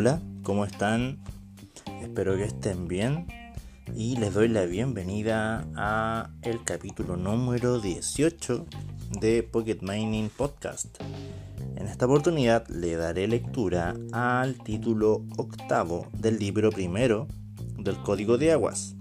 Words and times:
hola, 0.00 0.22
¿cómo 0.44 0.64
están? 0.64 1.18
Espero 2.00 2.34
que 2.34 2.44
estén 2.44 2.88
bien 2.88 3.26
y 3.94 4.16
les 4.16 4.32
doy 4.32 4.48
la 4.48 4.64
bienvenida 4.64 5.68
a 5.76 6.30
el 6.40 6.64
capítulo 6.64 7.18
número 7.18 7.80
18 7.80 8.64
de 9.20 9.42
Pocket 9.42 9.80
Mining 9.82 10.30
Podcast. 10.30 10.86
En 11.76 11.86
esta 11.86 12.06
oportunidad 12.06 12.66
le 12.68 12.96
daré 12.96 13.28
lectura 13.28 13.94
al 14.12 14.56
título 14.64 15.26
octavo 15.36 16.06
del 16.16 16.38
libro 16.38 16.70
primero 16.70 17.26
del 17.76 17.98
Código 17.98 18.38
de 18.38 18.52
Aguas. 18.52 18.94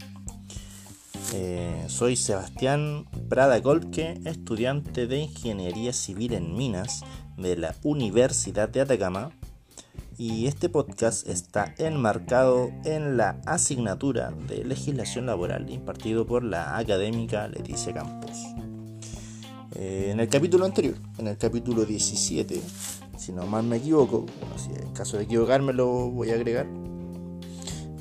Eh, 1.33 1.85
soy 1.87 2.17
Sebastián 2.17 3.05
Prada 3.29 3.61
Colque, 3.61 4.19
estudiante 4.25 5.07
de 5.07 5.19
Ingeniería 5.19 5.93
Civil 5.93 6.33
en 6.33 6.57
Minas 6.57 7.05
de 7.37 7.55
la 7.55 7.73
Universidad 7.83 8.67
de 8.67 8.81
Atacama 8.81 9.31
y 10.19 10.47
este 10.47 10.67
podcast 10.67 11.25
está 11.29 11.73
enmarcado 11.77 12.71
en 12.83 13.15
la 13.15 13.39
asignatura 13.45 14.33
de 14.49 14.65
legislación 14.65 15.27
laboral 15.27 15.69
impartido 15.69 16.25
por 16.25 16.43
la 16.43 16.77
académica 16.77 17.47
Leticia 17.47 17.93
Campos. 17.93 18.37
Eh, 19.75 20.09
en 20.11 20.19
el 20.19 20.27
capítulo 20.27 20.65
anterior, 20.65 20.95
en 21.19 21.29
el 21.29 21.37
capítulo 21.37 21.85
17, 21.85 22.61
si 23.17 23.31
no 23.31 23.47
mal 23.47 23.63
me 23.63 23.77
equivoco, 23.77 24.25
si 24.57 24.71
en 24.71 24.91
caso 24.91 25.15
de 25.15 25.23
equivocarme 25.23 25.71
lo 25.71 25.87
voy 26.09 26.31
a 26.31 26.33
agregar, 26.33 26.67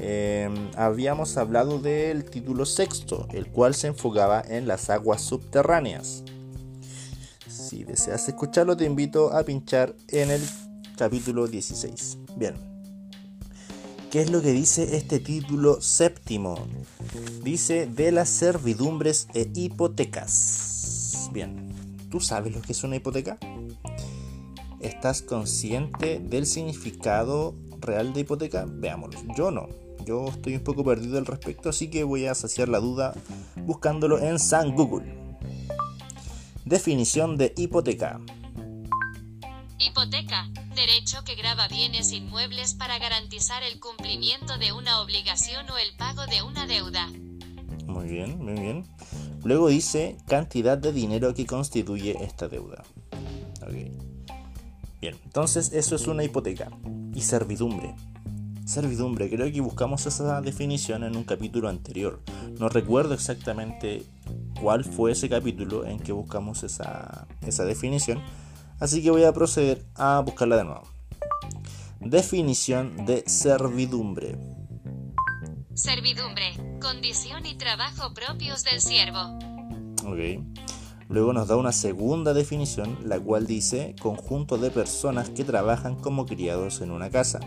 eh, 0.01 0.51
habíamos 0.77 1.37
hablado 1.37 1.79
del 1.79 2.25
título 2.25 2.67
sexto, 2.67 3.29
el 3.31 3.47
cual 3.47 3.77
se 3.77 3.87
enfocaba 3.87 4.43
en 4.45 4.67
las 4.67 4.91
aguas 4.91 5.23
subterráneas. 5.23 6.25
Si 7.47 7.85
deseas 7.85 8.27
escucharlo, 8.27 8.77
te 8.77 8.87
invito 8.87 9.33
a 9.33 9.45
pinchar 9.45 9.95
en 10.09 10.33
el 10.33 10.43
capítulo 10.99 11.47
16. 11.47 12.19
Bien. 12.37 12.55
¿Qué 14.11 14.21
es 14.21 14.31
lo 14.31 14.43
que 14.43 14.53
dice 14.53 14.97
este 14.97 15.21
título 15.21 15.81
séptimo? 15.81 16.67
Dice 17.45 17.87
de 17.87 18.11
las 18.11 18.29
servidumbres 18.29 19.29
e 19.33 19.49
hipotecas. 19.55 21.31
Bien, 21.33 21.73
¿tú 22.11 22.21
sabes 22.21 22.55
lo 22.55 22.61
que 22.61 22.73
es 22.73 22.83
una 22.83 22.97
hipoteca? 22.97 23.39
¿Estás 24.81 25.23
consciente 25.23 26.19
del 26.19 26.47
significado 26.47 27.55
real 27.81 28.13
de 28.13 28.21
hipoteca? 28.21 28.67
Veámoslo. 28.69 29.21
Yo 29.37 29.51
no. 29.51 29.69
Yo 30.05 30.29
estoy 30.29 30.57
un 30.57 30.65
poco 30.65 30.85
perdido 30.85 31.19
al 31.19 31.27
respecto, 31.27 31.69
así 31.69 31.89
que 31.89 32.03
voy 32.03 32.27
a 32.27 32.35
saciar 32.35 32.69
la 32.69 32.81
duda 32.81 33.15
buscándolo 33.67 34.19
en 34.19 34.39
San 34.39 34.75
Google. 34.75 35.15
Definición 36.65 37.37
de 37.37 37.53
hipoteca. 37.57 38.21
Hipoteca, 39.81 40.49
derecho 40.75 41.23
que 41.25 41.37
graba 41.37 41.69
bienes 41.69 42.11
inmuebles 42.11 42.75
para 42.75 42.99
garantizar 42.99 43.63
el 43.63 43.79
cumplimiento 43.79 44.59
de 44.59 44.73
una 44.73 45.01
obligación 45.01 45.71
o 45.71 45.79
el 45.79 45.97
pago 45.97 46.27
de 46.27 46.43
una 46.43 46.67
deuda. 46.67 47.09
Muy 47.87 48.09
bien, 48.09 48.39
muy 48.45 48.55
bien. 48.55 48.85
Luego 49.45 49.69
dice 49.69 50.17
cantidad 50.27 50.77
de 50.77 50.93
dinero 50.93 51.33
que 51.33 51.47
constituye 51.47 52.17
esta 52.25 52.49
deuda. 52.49 52.83
Bien, 55.01 55.17
entonces 55.25 55.73
eso 55.73 55.95
es 55.95 56.09
una 56.09 56.25
hipoteca. 56.25 56.71
Y 57.15 57.21
servidumbre. 57.21 57.95
Servidumbre, 58.65 59.31
creo 59.31 59.51
que 59.53 59.61
buscamos 59.61 60.07
esa 60.07 60.41
definición 60.41 61.05
en 61.05 61.17
un 61.17 61.23
capítulo 61.23 61.69
anterior. 61.69 62.21
No 62.59 62.69
recuerdo 62.69 63.15
exactamente 63.15 64.05
cuál 64.61 64.85
fue 64.85 65.13
ese 65.13 65.29
capítulo 65.29 65.87
en 65.87 66.01
que 66.01 66.11
buscamos 66.11 66.65
esa, 66.65 67.29
esa 67.43 67.65
definición 67.65 68.21
Así 68.81 69.03
que 69.03 69.11
voy 69.11 69.25
a 69.25 69.33
proceder 69.33 69.85
a 69.95 70.21
buscarla 70.21 70.57
de 70.57 70.65
nuevo. 70.65 70.83
Definición 72.01 73.07
de 73.07 73.25
servidumbre. 73.27 74.39
Servidumbre, 75.75 76.53
condición 76.81 77.45
y 77.45 77.57
trabajo 77.57 78.15
propios 78.15 78.65
del 78.65 78.81
siervo. 78.81 79.39
Ok. 80.07 80.45
Luego 81.09 81.33
nos 81.33 81.49
da 81.49 81.57
una 81.57 81.73
segunda 81.73 82.35
definición, 82.35 82.99
la 83.05 83.19
cual 83.19 83.47
dice 83.47 83.97
conjunto 84.01 84.59
de 84.59 84.71
personas 84.71 85.31
que 85.31 85.45
trabajan 85.45 85.97
como 85.97 86.27
criados 86.27 86.81
en 86.81 86.91
una 86.91 87.11
casa. 87.11 87.41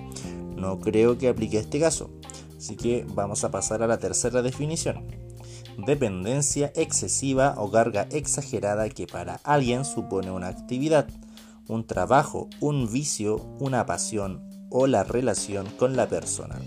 No 0.55 0.79
creo 0.79 1.17
que 1.17 1.29
aplique 1.29 1.59
este 1.59 1.79
caso, 1.79 2.09
así 2.57 2.75
que 2.75 3.05
vamos 3.07 3.43
a 3.43 3.51
pasar 3.51 3.83
a 3.83 3.87
la 3.87 3.99
tercera 3.99 4.41
definición 4.41 5.30
dependencia 5.77 6.71
excesiva 6.75 7.55
o 7.57 7.71
carga 7.71 8.07
exagerada 8.11 8.89
que 8.89 9.07
para 9.07 9.39
alguien 9.43 9.85
supone 9.85 10.31
una 10.31 10.47
actividad, 10.47 11.07
un 11.67 11.85
trabajo, 11.85 12.49
un 12.59 12.91
vicio, 12.91 13.37
una 13.59 13.85
pasión 13.85 14.41
o 14.69 14.87
la 14.87 15.03
relación 15.03 15.67
con 15.77 15.95
la 15.95 16.07
persona. 16.07 16.59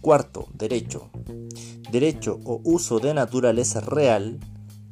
Cuarto, 0.00 0.46
derecho. 0.54 1.10
Derecho 1.90 2.40
o 2.44 2.60
uso 2.64 3.00
de 3.00 3.14
naturaleza 3.14 3.80
real 3.80 4.38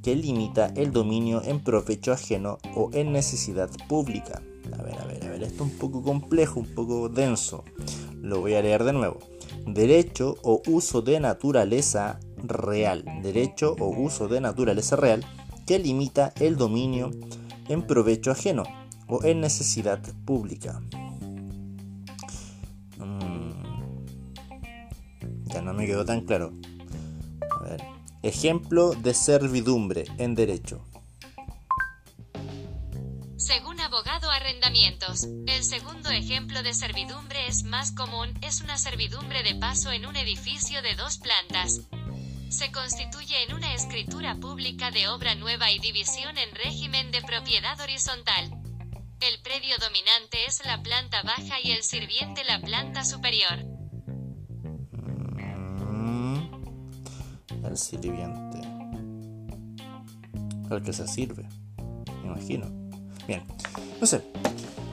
que 0.03 0.15
limita 0.15 0.72
el 0.76 0.92
dominio 0.92 1.42
en 1.44 1.62
provecho 1.62 2.12
ajeno 2.12 2.59
o 2.75 2.91
en 2.92 3.12
necesidad 3.12 3.70
pública. 3.88 4.42
A 4.78 4.82
ver, 4.82 4.98
a 5.00 5.04
ver, 5.04 5.25
a 5.25 5.31
ver, 5.31 5.42
esto 5.42 5.65
es 5.65 5.72
un 5.72 5.78
poco 5.78 6.03
complejo, 6.03 6.60
un 6.60 6.75
poco 6.75 7.09
denso. 7.09 7.65
Lo 8.20 8.41
voy 8.41 8.54
a 8.54 8.62
leer 8.62 8.84
de 8.84 8.92
nuevo. 8.92 9.19
Derecho 9.66 10.36
o 10.42 10.62
uso 10.69 11.03
de 11.03 11.19
naturaleza 11.20 12.20
real, 12.48 13.04
derecho 13.22 13.74
o 13.78 13.86
uso 13.88 14.28
de 14.28 14.40
naturaleza 14.40 14.96
real 14.96 15.24
que 15.66 15.78
limita 15.78 16.32
el 16.40 16.56
dominio 16.56 17.10
en 17.68 17.82
provecho 17.82 18.30
ajeno 18.30 18.64
o 19.08 19.24
en 19.24 19.40
necesidad 19.40 20.00
pública. 20.24 20.80
Mm, 22.98 23.50
ya 25.44 25.62
no 25.62 25.74
me 25.74 25.86
quedó 25.86 26.04
tan 26.04 26.22
claro. 26.22 26.52
Ejemplo 28.22 28.92
de 28.92 29.14
servidumbre 29.14 30.04
en 30.18 30.34
derecho. 30.34 30.84
Según 33.36 33.78
abogado 33.78 34.28
arrendamientos, 34.30 35.28
el 35.46 35.62
segundo 35.62 36.10
ejemplo 36.10 36.64
de 36.64 36.74
servidumbre 36.74 37.46
es 37.46 37.62
más 37.62 37.92
común, 37.92 38.34
es 38.42 38.62
una 38.62 38.78
servidumbre 38.78 39.44
de 39.44 39.54
paso 39.54 39.92
en 39.92 40.06
un 40.06 40.16
edificio 40.16 40.82
de 40.82 40.96
dos 40.96 41.18
plantas, 41.18 41.82
se 42.48 42.70
constituye 42.70 43.34
en 43.48 43.54
una 43.54 43.74
escritura 43.74 44.36
pública 44.36 44.90
de 44.90 45.08
obra 45.08 45.34
nueva 45.34 45.70
y 45.72 45.78
división 45.78 46.36
en 46.38 46.54
régimen 46.54 47.10
de 47.10 47.22
propiedad 47.22 47.80
horizontal. 47.80 48.50
El 49.20 49.40
predio 49.42 49.76
dominante 49.78 50.44
es 50.46 50.64
la 50.64 50.82
planta 50.82 51.22
baja 51.22 51.56
y 51.62 51.72
el 51.72 51.82
sirviente 51.82 52.44
la 52.44 52.60
planta 52.60 53.04
superior. 53.04 53.64
Mm, 55.82 56.36
el 57.64 57.76
sirviente. 57.76 58.58
El 60.70 60.82
que 60.82 60.92
se 60.92 61.08
sirve. 61.08 61.48
Me 62.22 62.28
imagino. 62.28 62.66
Bien. 63.26 63.42
No 64.00 64.06
sé. 64.06 64.22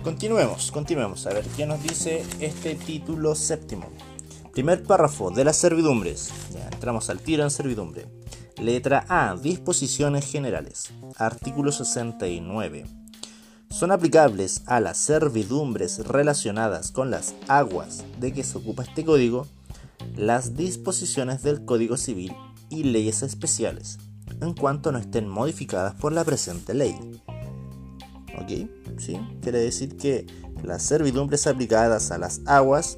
Continuemos, 0.03 0.71
continuemos. 0.71 1.25
A 1.27 1.33
ver 1.33 1.45
qué 1.55 1.65
nos 1.65 1.81
dice 1.83 2.25
este 2.39 2.75
título 2.75 3.35
séptimo. 3.35 3.89
Primer 4.53 4.83
párrafo 4.83 5.31
de 5.31 5.43
las 5.43 5.57
servidumbres. 5.57 6.31
Entramos 6.83 7.09
al 7.09 7.21
tiro 7.21 7.43
en 7.43 7.49
servidumbre. 7.49 8.07
Letra 8.61 9.05
A. 9.07 9.37
Disposiciones 9.37 10.29
generales. 10.29 10.91
Artículo 11.15 11.71
69. 11.71 12.85
Son 13.69 13.89
aplicables 13.89 14.63
a 14.65 14.81
las 14.81 14.97
servidumbres 14.97 16.05
relacionadas 16.05 16.91
con 16.91 17.09
las 17.09 17.35
aguas 17.47 18.03
de 18.19 18.33
que 18.33 18.43
se 18.43 18.57
ocupa 18.57 18.83
este 18.83 19.05
código 19.05 19.47
las 20.17 20.57
disposiciones 20.57 21.41
del 21.41 21.63
Código 21.63 21.95
Civil 21.95 22.35
y 22.69 22.83
leyes 22.83 23.23
especiales, 23.23 23.99
en 24.41 24.53
cuanto 24.53 24.91
no 24.91 24.97
estén 24.97 25.29
modificadas 25.29 25.95
por 25.95 26.11
la 26.11 26.25
presente 26.25 26.73
ley. 26.73 26.97
¿Ok? 28.41 28.99
¿Sí? 28.99 29.17
Quiere 29.41 29.59
decir 29.59 29.95
que 29.95 30.27
las 30.61 30.83
servidumbres 30.83 31.47
aplicadas 31.47 32.11
a 32.11 32.17
las 32.17 32.41
aguas 32.45 32.97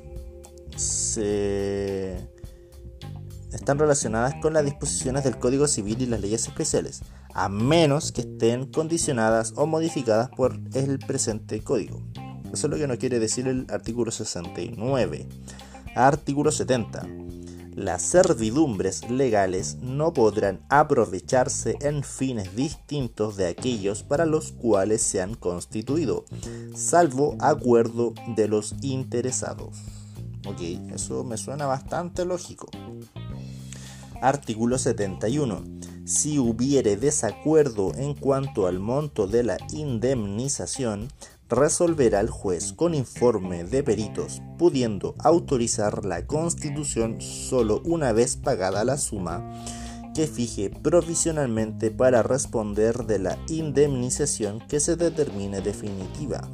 están 3.56 3.80
relacionadas 3.80 4.36
con 4.42 4.54
las 4.54 4.66
disposiciones 4.66 5.24
del 5.24 5.38
Código 5.38 5.68
Civil 5.68 6.02
y 6.02 6.06
las 6.06 6.22
leyes 6.22 6.48
especiales, 6.48 7.02
a 7.34 7.50
menos 7.50 8.12
que 8.12 8.22
estén 8.22 8.72
condicionadas 8.72 9.54
o 9.56 9.66
modificadas 9.66 10.30
por 10.30 10.60
el 10.74 11.00
presente 11.00 11.62
código. 11.62 12.02
Eso 12.54 12.68
es 12.68 12.72
lo 12.72 12.78
que 12.78 12.88
nos 12.88 12.98
quiere 12.98 13.19
decir 13.19 13.48
el 13.48 13.66
artículo 13.69 14.12
69. 14.12 15.28
Artículo 15.96 16.52
70. 16.52 17.07
Las 17.75 18.04
servidumbres 18.04 19.10
legales 19.10 19.75
no 19.81 20.13
podrán 20.13 20.62
aprovecharse 20.69 21.78
en 21.81 22.04
fines 22.04 22.56
distintos 22.56 23.36
de 23.36 23.48
aquellos 23.48 24.02
para 24.02 24.25
los 24.25 24.54
cuales 24.54 25.02
se 25.02 25.22
han 25.22 25.36
constituido, 25.36 26.24
salvo 26.74 27.36
acuerdo 27.42 28.13
de 28.38 28.48
los 28.48 28.75
interesados. 28.81 29.78
Ok, 30.48 30.62
eso 30.94 31.25
me 31.25 31.36
suena 31.36 31.66
bastante 31.66 32.24
lógico. 32.24 32.69
Artículo 34.21 34.77
71. 34.77 35.63
Si 36.06 36.38
hubiere 36.39 36.97
desacuerdo 36.97 37.94
en 37.95 38.13
cuanto 38.13 38.67
al 38.67 38.79
monto 38.79 39.27
de 39.27 39.44
la 39.44 39.57
indemnización, 39.71 41.09
resolverá 41.50 42.19
el 42.19 42.29
juez 42.29 42.73
con 42.73 42.95
informe 42.95 43.63
de 43.63 43.83
peritos, 43.83 44.41
pudiendo 44.57 45.15
autorizar 45.19 46.06
la 46.06 46.25
constitución 46.25 47.21
solo 47.21 47.81
una 47.85 48.13
vez 48.13 48.38
pagada 48.38 48.83
la 48.83 48.97
suma 48.97 49.44
que 50.15 50.27
fije 50.27 50.69
provisionalmente 50.69 51.91
para 51.91 52.23
responder 52.23 53.06
de 53.06 53.19
la 53.19 53.38
indemnización 53.50 54.59
que 54.68 54.79
se 54.79 54.95
determine 54.95 55.59
definitiva. 55.59 56.50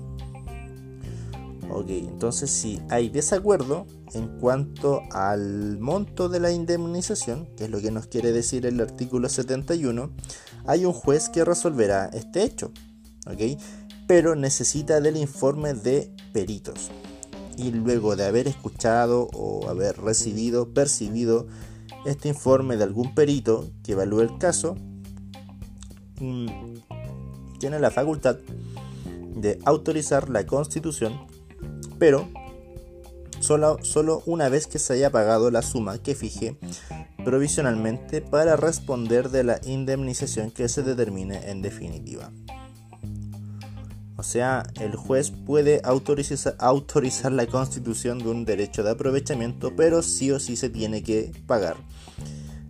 Ok, 1.73 1.89
entonces 1.89 2.51
si 2.51 2.81
hay 2.89 3.09
desacuerdo 3.09 3.87
en 4.13 4.27
cuanto 4.39 5.03
al 5.11 5.79
monto 5.79 6.27
de 6.27 6.41
la 6.41 6.51
indemnización, 6.51 7.47
que 7.55 7.65
es 7.65 7.69
lo 7.69 7.79
que 7.79 7.91
nos 7.91 8.07
quiere 8.07 8.33
decir 8.33 8.65
el 8.65 8.81
artículo 8.81 9.29
71, 9.29 10.11
hay 10.65 10.85
un 10.85 10.91
juez 10.91 11.29
que 11.29 11.45
resolverá 11.45 12.09
este 12.13 12.43
hecho. 12.43 12.71
Ok, 13.25 13.57
pero 14.05 14.35
necesita 14.35 14.99
del 14.99 15.15
informe 15.15 15.73
de 15.73 16.13
peritos. 16.33 16.91
Y 17.57 17.71
luego 17.71 18.17
de 18.17 18.25
haber 18.25 18.47
escuchado 18.47 19.29
o 19.33 19.69
haber 19.69 19.97
recibido, 20.01 20.73
percibido 20.73 21.47
este 22.05 22.27
informe 22.27 22.75
de 22.75 22.83
algún 22.83 23.15
perito 23.15 23.69
que 23.83 23.93
evalúe 23.93 24.21
el 24.21 24.37
caso, 24.37 24.75
mm, 26.19 26.47
tiene 27.59 27.79
la 27.79 27.91
facultad 27.91 28.37
de 29.35 29.59
autorizar 29.63 30.29
la 30.29 30.45
constitución, 30.45 31.30
pero 32.01 32.27
solo, 33.41 33.77
solo 33.83 34.23
una 34.25 34.49
vez 34.49 34.65
que 34.65 34.79
se 34.79 34.93
haya 34.93 35.11
pagado 35.11 35.51
la 35.51 35.61
suma 35.61 35.99
que 35.99 36.15
fije 36.15 36.57
provisionalmente 37.23 38.21
para 38.21 38.55
responder 38.55 39.29
de 39.29 39.43
la 39.43 39.61
indemnización 39.65 40.49
que 40.49 40.67
se 40.67 40.81
determine 40.81 41.51
en 41.51 41.61
definitiva. 41.61 42.31
O 44.17 44.23
sea, 44.23 44.63
el 44.79 44.95
juez 44.95 45.29
puede 45.29 45.79
autorizar, 45.83 46.55
autorizar, 46.57 47.31
la 47.33 47.45
constitución 47.45 48.17
de 48.17 48.29
un 48.29 48.45
derecho 48.45 48.81
de 48.81 48.89
aprovechamiento, 48.89 49.75
pero 49.75 50.01
sí 50.01 50.31
o 50.31 50.39
sí 50.39 50.55
se 50.55 50.69
tiene 50.69 51.03
que 51.03 51.31
pagar 51.45 51.77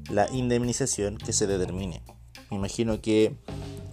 la 0.10 0.30
indemnización 0.30 1.16
que 1.16 1.32
se 1.32 1.48
determine. 1.48 2.04
Me 2.50 2.58
imagino 2.58 3.00
que 3.00 3.38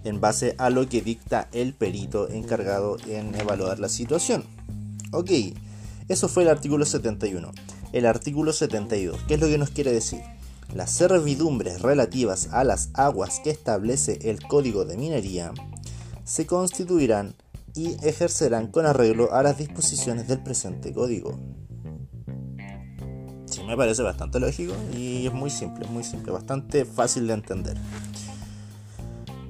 en 0.02 0.20
base 0.20 0.56
a 0.58 0.68
lo 0.68 0.88
que 0.88 1.00
dicta 1.00 1.48
el 1.52 1.74
perito 1.74 2.28
encargado 2.28 2.96
en 3.06 3.36
evaluar 3.36 3.78
la 3.78 3.88
situación. 3.88 4.57
Ok, 5.10 5.30
eso 6.08 6.28
fue 6.28 6.42
el 6.42 6.50
artículo 6.50 6.84
71. 6.84 7.50
El 7.92 8.04
artículo 8.04 8.52
72, 8.52 9.18
¿qué 9.26 9.34
es 9.34 9.40
lo 9.40 9.46
que 9.46 9.56
nos 9.56 9.70
quiere 9.70 9.90
decir? 9.90 10.20
Las 10.74 10.90
servidumbres 10.90 11.80
relativas 11.80 12.48
a 12.52 12.62
las 12.62 12.90
aguas 12.92 13.40
que 13.42 13.48
establece 13.48 14.18
el 14.30 14.42
Código 14.42 14.84
de 14.84 14.98
Minería 14.98 15.52
se 16.24 16.46
constituirán 16.46 17.34
y 17.74 17.96
ejercerán 18.06 18.66
con 18.66 18.84
arreglo 18.84 19.32
a 19.32 19.42
las 19.42 19.56
disposiciones 19.56 20.28
del 20.28 20.42
presente 20.42 20.92
código. 20.92 21.38
Sí, 23.46 23.62
me 23.64 23.78
parece 23.78 24.02
bastante 24.02 24.38
lógico 24.40 24.74
y 24.94 25.26
es 25.26 25.32
muy 25.32 25.48
simple, 25.48 25.86
muy 25.88 26.04
simple, 26.04 26.32
bastante 26.32 26.84
fácil 26.84 27.26
de 27.26 27.32
entender. 27.32 27.78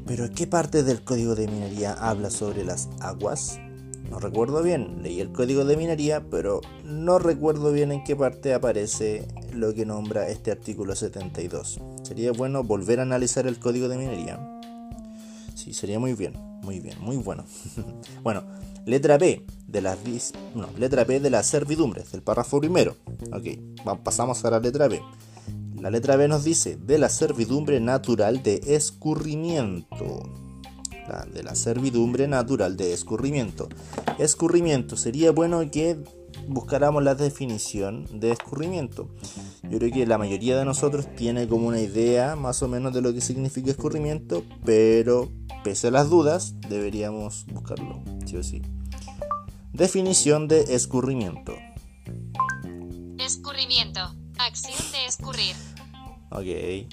Pero 0.07 0.31
¿qué 0.31 0.47
parte 0.47 0.85
del 0.85 1.03
código 1.03 1.35
de 1.35 1.49
minería 1.49 1.95
habla 1.95 2.31
sobre 2.31 2.65
las 2.65 2.89
aguas? 3.01 3.59
No 4.11 4.19
recuerdo 4.19 4.63
bien, 4.63 5.03
leí 5.03 5.21
el 5.21 5.33
código 5.33 5.65
de 5.65 5.77
minería, 5.77 6.25
pero 6.31 6.61
no 6.85 7.19
recuerdo 7.19 7.73
bien 7.73 7.93
en 7.93 8.05
qué 8.05 8.17
parte 8.17 8.55
aparece 8.55 9.29
lo 9.53 9.75
que 9.75 9.85
nombra 9.85 10.29
este 10.29 10.51
artículo 10.51 10.95
72. 10.95 11.81
Sería 12.03 12.33
bueno 12.33 12.65
volver 12.65 13.01
a 13.01 13.03
analizar 13.03 13.47
el 13.47 13.59
código 13.59 13.89
de 13.89 13.99
minería. 13.99 14.39
Sí, 15.55 15.75
sería 15.75 15.99
muy 15.99 16.15
bien. 16.15 16.49
Muy 16.63 16.81
bien, 16.81 16.97
muy 17.01 17.17
bueno. 17.17 17.45
bueno, 18.23 18.43
letra 18.85 19.17
B 19.17 19.45
de 19.67 19.81
las 19.81 19.99
no, 20.55 20.69
letra 20.79 21.05
B 21.05 21.21
de 21.21 21.31
las 21.31 21.47
servidumbres 21.47 22.13
del 22.13 22.23
párrafo 22.23 22.61
primero. 22.61 22.97
Ok, 23.33 24.03
pasamos 24.03 24.45
a 24.45 24.51
la 24.51 24.61
letra 24.61 24.89
B. 24.89 25.01
La 25.81 25.91
letra 25.91 26.17
B 26.17 26.29
nos 26.29 26.45
dice 26.45 26.77
de 26.77 26.99
la 26.99 27.09
servidumbre 27.09 27.81
natural 27.81 28.43
de 28.43 28.61
escurrimiento. 28.67 30.48
De 31.33 31.43
la 31.43 31.55
servidumbre 31.55 32.29
natural 32.29 32.77
de 32.77 32.93
escurrimiento. 32.93 33.69
Escurrimiento 34.19 34.97
sería 34.97 35.33
bueno 35.33 35.71
que 35.71 35.99
buscáramos 36.47 37.03
la 37.03 37.15
definición 37.15 38.07
de 38.13 38.33
escurrimiento. 38.33 39.09
Yo 39.63 39.79
creo 39.79 39.93
que 39.93 40.07
la 40.07 40.19
mayoría 40.19 40.59
de 40.59 40.65
nosotros 40.65 41.07
tiene 41.17 41.49
como 41.49 41.69
una 41.69 41.81
idea 41.81 42.37
más 42.37 42.63
o 42.63 42.69
menos 42.69 42.95
de 42.95 43.03
lo 43.03 43.13
que 43.13 43.21
significa 43.21 43.71
escurrimiento, 43.71 44.45
pero 44.65 45.31
Pese 45.65 45.89
a 45.89 45.91
las 45.91 46.09
dudas, 46.09 46.55
deberíamos 46.69 47.45
buscarlo, 47.47 48.01
sí 48.25 48.37
o 48.37 48.43
sí. 48.43 48.63
Definición 49.73 50.47
de 50.47 50.75
escurrimiento. 50.75 51.57
Escurrimiento. 53.19 54.01
Acción 54.39 54.79
de 54.93 55.07
escurrir. 55.07 55.57
Ok. 56.31 56.89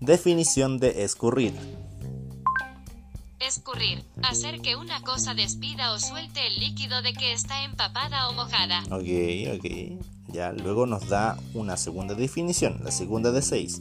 Definición 0.00 0.78
de 0.78 1.02
escurrir. 1.02 1.52
Escurrir. 3.46 4.04
Hacer 4.22 4.60
que 4.60 4.76
una 4.76 5.02
cosa 5.02 5.34
despida 5.34 5.92
o 5.92 5.98
suelte 5.98 6.46
el 6.46 6.60
líquido 6.60 7.02
de 7.02 7.12
que 7.12 7.32
está 7.32 7.64
empapada 7.64 8.28
o 8.28 8.32
mojada. 8.32 8.82
Ok, 8.90 9.58
ok. 9.58 10.32
Ya 10.32 10.52
luego 10.52 10.86
nos 10.86 11.08
da 11.08 11.38
una 11.54 11.76
segunda 11.76 12.14
definición, 12.14 12.80
la 12.82 12.90
segunda 12.90 13.32
de 13.32 13.42
seis 13.42 13.80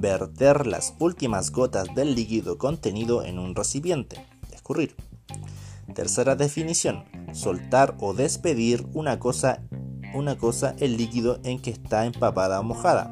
verter 0.00 0.66
las 0.66 0.94
últimas 0.98 1.50
gotas 1.50 1.94
del 1.94 2.14
líquido 2.14 2.58
contenido 2.58 3.24
en 3.24 3.38
un 3.38 3.54
recipiente, 3.54 4.24
escurrir. 4.52 4.94
Tercera 5.94 6.36
definición, 6.36 7.04
soltar 7.32 7.96
o 8.00 8.14
despedir 8.14 8.86
una 8.92 9.18
cosa, 9.18 9.62
una 10.14 10.36
cosa 10.36 10.74
el 10.78 10.96
líquido 10.96 11.40
en 11.44 11.60
que 11.60 11.70
está 11.70 12.04
empapada 12.04 12.60
o 12.60 12.62
mojada. 12.62 13.04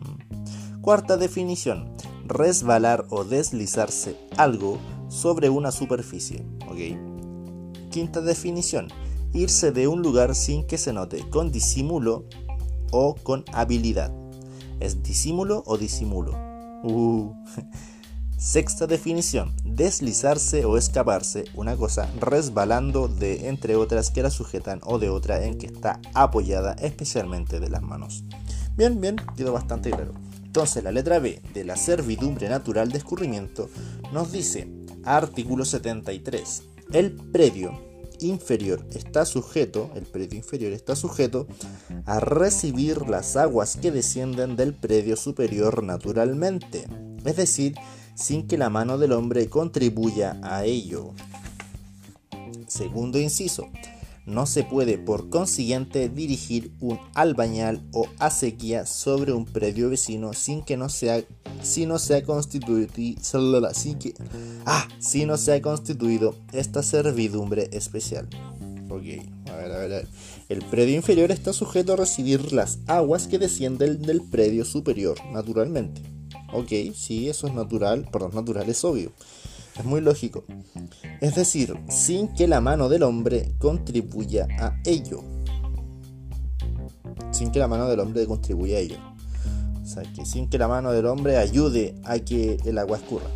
Mm. 0.00 0.80
Cuarta 0.80 1.16
definición, 1.16 1.96
resbalar 2.30 3.04
o 3.10 3.24
deslizarse 3.24 4.16
algo 4.36 4.78
sobre 5.08 5.50
una 5.50 5.70
superficie. 5.72 6.46
Quinta 7.90 8.20
definición, 8.20 8.88
irse 9.34 9.72
de 9.72 9.88
un 9.88 10.00
lugar 10.00 10.34
sin 10.34 10.66
que 10.66 10.78
se 10.78 10.92
note, 10.92 11.28
con 11.28 11.50
disimulo 11.50 12.24
o 12.92 13.16
con 13.16 13.44
habilidad. 13.52 14.12
¿Es 14.78 15.02
disímulo 15.02 15.62
o 15.66 15.76
disimulo? 15.76 16.32
Uh. 16.82 17.34
Sexta 18.38 18.86
definición. 18.86 19.52
Deslizarse 19.64 20.64
o 20.64 20.78
escaparse, 20.78 21.44
una 21.54 21.76
cosa 21.76 22.08
resbalando 22.18 23.06
de 23.06 23.48
entre 23.48 23.76
otras 23.76 24.10
que 24.10 24.22
la 24.22 24.30
sujetan 24.30 24.80
o 24.84 24.98
de 24.98 25.10
otra 25.10 25.44
en 25.44 25.58
que 25.58 25.66
está 25.66 26.00
apoyada 26.14 26.72
especialmente 26.80 27.60
de 27.60 27.68
las 27.68 27.82
manos. 27.82 28.24
Bien, 28.78 28.98
bien, 28.98 29.16
quedó 29.36 29.52
bastante 29.52 29.90
claro. 29.90 30.12
Entonces 30.50 30.82
la 30.82 30.90
letra 30.90 31.20
B 31.20 31.40
de 31.54 31.62
la 31.62 31.76
servidumbre 31.76 32.48
natural 32.48 32.90
de 32.90 32.98
escurrimiento 32.98 33.70
nos 34.12 34.32
dice, 34.32 34.68
artículo 35.04 35.64
73, 35.64 36.64
el 36.92 37.12
predio 37.12 37.80
inferior 38.18 38.84
está 38.90 39.24
sujeto, 39.26 39.92
el 39.94 40.06
predio 40.06 40.36
inferior 40.36 40.72
está 40.72 40.96
sujeto 40.96 41.46
a 42.04 42.18
recibir 42.18 43.08
las 43.08 43.36
aguas 43.36 43.76
que 43.76 43.92
descienden 43.92 44.56
del 44.56 44.74
predio 44.74 45.14
superior 45.14 45.84
naturalmente, 45.84 46.84
es 47.24 47.36
decir, 47.36 47.76
sin 48.16 48.48
que 48.48 48.58
la 48.58 48.70
mano 48.70 48.98
del 48.98 49.12
hombre 49.12 49.48
contribuya 49.48 50.36
a 50.42 50.64
ello. 50.64 51.12
Segundo 52.66 53.20
inciso, 53.20 53.68
no 54.26 54.46
se 54.46 54.64
puede 54.64 54.98
por 54.98 55.30
consiguiente 55.30 56.08
dirigir 56.08 56.72
un 56.80 56.98
albañal 57.14 57.82
o 57.92 58.06
acequia 58.18 58.86
sobre 58.86 59.32
un 59.32 59.44
predio 59.44 59.90
vecino 59.90 60.32
sin 60.32 60.62
que 60.62 60.76
no 60.76 60.88
sea 60.88 61.24
si 61.62 61.86
no 61.86 61.98
se 61.98 62.16
ha 62.16 62.22
constituido 62.22 62.88
ah, 64.66 64.88
si 64.98 65.26
no 65.26 65.36
se 65.36 65.52
ha 65.54 65.62
constituido 65.62 66.36
esta 66.52 66.82
servidumbre 66.82 67.68
especial. 67.72 68.28
Ok, 68.90 69.04
a 69.48 69.56
ver, 69.56 69.72
a 69.72 69.78
ver, 69.78 69.92
a 69.92 69.96
ver. 69.98 70.08
El 70.48 70.64
predio 70.64 70.96
inferior 70.96 71.30
está 71.30 71.52
sujeto 71.52 71.92
a 71.92 71.96
recibir 71.96 72.52
las 72.52 72.80
aguas 72.88 73.28
que 73.28 73.38
descienden 73.38 74.02
del 74.02 74.20
predio 74.20 74.64
superior, 74.64 75.16
naturalmente. 75.32 76.02
Ok, 76.52 76.72
sí, 76.94 77.28
eso 77.28 77.46
es 77.46 77.54
natural, 77.54 78.08
perdón, 78.10 78.34
natural 78.34 78.68
es 78.68 78.84
obvio. 78.84 79.12
Es 79.80 79.86
muy 79.86 80.02
lógico. 80.02 80.44
Es 81.22 81.36
decir, 81.36 81.74
sin 81.88 82.28
que 82.28 82.46
la 82.46 82.60
mano 82.60 82.90
del 82.90 83.02
hombre 83.02 83.54
contribuya 83.56 84.46
a 84.58 84.78
ello. 84.84 85.22
Sin 87.30 87.50
que 87.50 87.58
la 87.58 87.66
mano 87.66 87.88
del 87.88 88.00
hombre 88.00 88.26
contribuya 88.26 88.76
a 88.76 88.80
ello. 88.80 88.98
O 89.82 89.86
sea, 89.86 90.02
que 90.02 90.26
sin 90.26 90.50
que 90.50 90.58
la 90.58 90.68
mano 90.68 90.92
del 90.92 91.06
hombre 91.06 91.38
ayude 91.38 91.94
a 92.04 92.18
que 92.18 92.58
el 92.66 92.76
agua 92.76 92.98
escurra. 92.98 93.30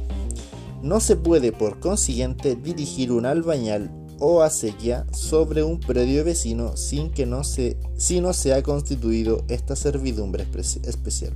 No 0.83 1.01
se 1.01 1.17
puede, 1.17 1.51
por 1.51 1.81
consiguiente, 1.81 2.57
dirigir 2.57 3.11
un 3.11 3.25
albañal 3.25 3.91
o 4.21 4.43
acequia 4.43 5.07
sobre 5.13 5.63
un 5.63 5.81
predio 5.81 6.25
vecino 6.25 6.77
sin 6.77 7.11
que 7.11 7.25
no 7.25 7.43
se, 7.43 7.79
si 7.97 8.21
no 8.21 8.35
se 8.35 8.53
ha 8.53 8.63
constituido 8.63 9.45
esta 9.49 9.77
servidumbre 9.77 10.47
especial. 10.83 11.33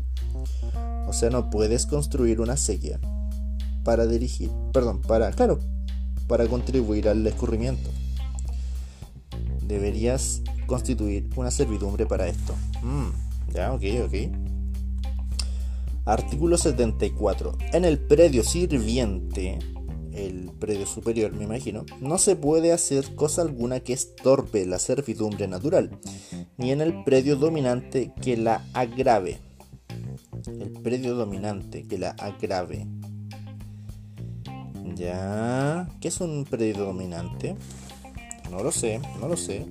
O 1.09 1.15
sea, 1.15 1.31
no 1.31 1.49
puedes 1.49 1.87
construir 1.87 2.43
una 2.43 2.53
acequia 2.53 3.01
para 3.85 4.07
dirigir, 4.07 4.51
perdón, 4.73 5.01
para, 5.01 5.31
claro, 5.33 5.59
para 6.27 6.47
contribuir 6.47 7.09
al 7.09 7.27
escurrimiento. 7.27 7.91
Deberías 9.67 10.43
constituir 10.67 11.29
una 11.37 11.51
servidumbre 11.51 12.07
para 12.07 12.29
esto. 12.29 12.55
Mm, 12.83 13.53
ya, 13.55 13.73
ok, 13.73 13.83
ok. 14.07 14.15
Artículo 16.05 16.57
74. 16.57 17.59
En 17.73 17.85
el 17.85 17.99
predio 17.99 18.43
sirviente, 18.43 19.59
el 20.13 20.51
predio 20.59 20.87
superior 20.87 21.33
me 21.33 21.45
imagino, 21.45 21.85
no 22.01 22.19
se 22.19 22.35
puede 22.35 22.73
hacer 22.73 23.15
cosa 23.15 23.43
alguna 23.43 23.81
que 23.81 23.93
estorbe 23.93 24.67
la 24.67 24.79
servidumbre 24.79 25.47
natural, 25.49 25.99
ni 26.57 26.73
en 26.73 26.81
el 26.81 27.05
predio 27.05 27.37
dominante 27.37 28.13
que 28.23 28.37
la 28.37 28.65
agrave. 28.73 29.39
El 30.47 30.73
predio 30.83 31.15
dominante 31.15 31.87
que 31.87 31.99
la 31.99 32.11
agrave. 32.11 32.87
Ya, 34.99 35.89
¿qué 36.01 36.09
es 36.09 36.21
un 36.21 36.45
predio 36.45 36.87
dominante? 36.87 37.55
No 38.51 38.65
lo 38.65 38.73
sé, 38.73 39.01
no 39.21 39.29
lo 39.29 39.37
sé. 39.37 39.65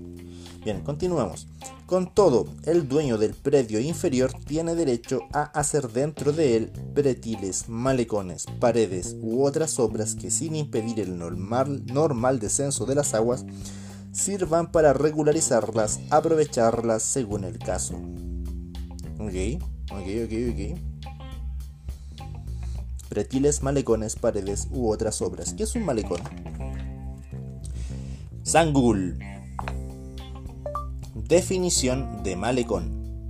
Bien, 0.63 0.79
continuamos. 0.79 1.47
Con 1.85 2.13
todo, 2.13 2.47
el 2.63 2.87
dueño 2.87 3.17
del 3.17 3.33
predio 3.33 3.81
inferior 3.81 4.31
tiene 4.45 4.73
derecho 4.73 5.19
a 5.33 5.43
hacer 5.43 5.89
dentro 5.89 6.31
de 6.31 6.55
él 6.55 6.71
pretiles, 6.93 7.67
malecones, 7.67 8.45
paredes 8.61 9.17
u 9.21 9.43
otras 9.43 9.79
obras 9.79 10.15
que 10.15 10.31
sin 10.31 10.55
impedir 10.55 11.01
el 11.01 11.17
normal, 11.17 11.85
normal 11.87 12.39
descenso 12.39 12.85
de 12.85 12.95
las 12.95 13.13
aguas 13.13 13.45
sirvan 14.13 14.71
para 14.71 14.93
regularizarlas, 14.93 15.99
aprovecharlas 16.09 17.03
según 17.03 17.43
el 17.43 17.59
caso. 17.59 17.95
Ok, 19.19 19.61
ok, 19.91 20.07
ok, 20.23 20.33
ok. 20.53 20.86
Pretiles, 23.09 23.63
malecones, 23.63 24.15
paredes 24.15 24.67
u 24.71 24.91
otras 24.91 25.21
obras. 25.21 25.53
¿Qué 25.53 25.63
es 25.63 25.75
un 25.75 25.85
malecón? 25.85 26.21
Sangul. 28.43 29.19
Definición 31.15 32.23
de 32.23 32.35
malecón. 32.35 33.29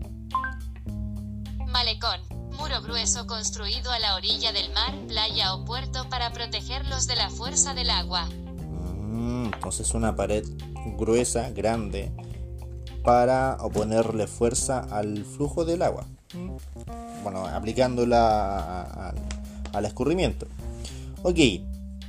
Malecón. 1.68 2.22
Muro 2.58 2.82
grueso 2.82 3.28
construido 3.28 3.92
a 3.92 4.00
la 4.00 4.16
orilla 4.16 4.52
del 4.52 4.74
mar, 4.74 4.94
playa 5.08 5.54
o 5.54 5.64
puerto 5.64 6.10
para 6.10 6.34
protegerlos 6.34 7.06
de 7.08 7.16
la 7.16 7.30
fuerza 7.30 7.74
del 7.74 7.90
agua. 7.90 8.28
Mm, 8.28 9.54
entonces 9.54 9.94
una 9.94 10.16
pared 10.16 10.44
gruesa, 10.98 11.52
grande, 11.52 12.12
para 13.04 13.58
oponerle 13.62 14.28
fuerza 14.28 14.80
al 14.80 15.24
flujo 15.24 15.66
del 15.66 15.82
agua. 15.82 16.08
Bueno, 17.24 17.46
aplicándola 17.48 19.14
al 19.74 19.86
escurrimiento. 19.86 20.48
Ok, 21.24 21.40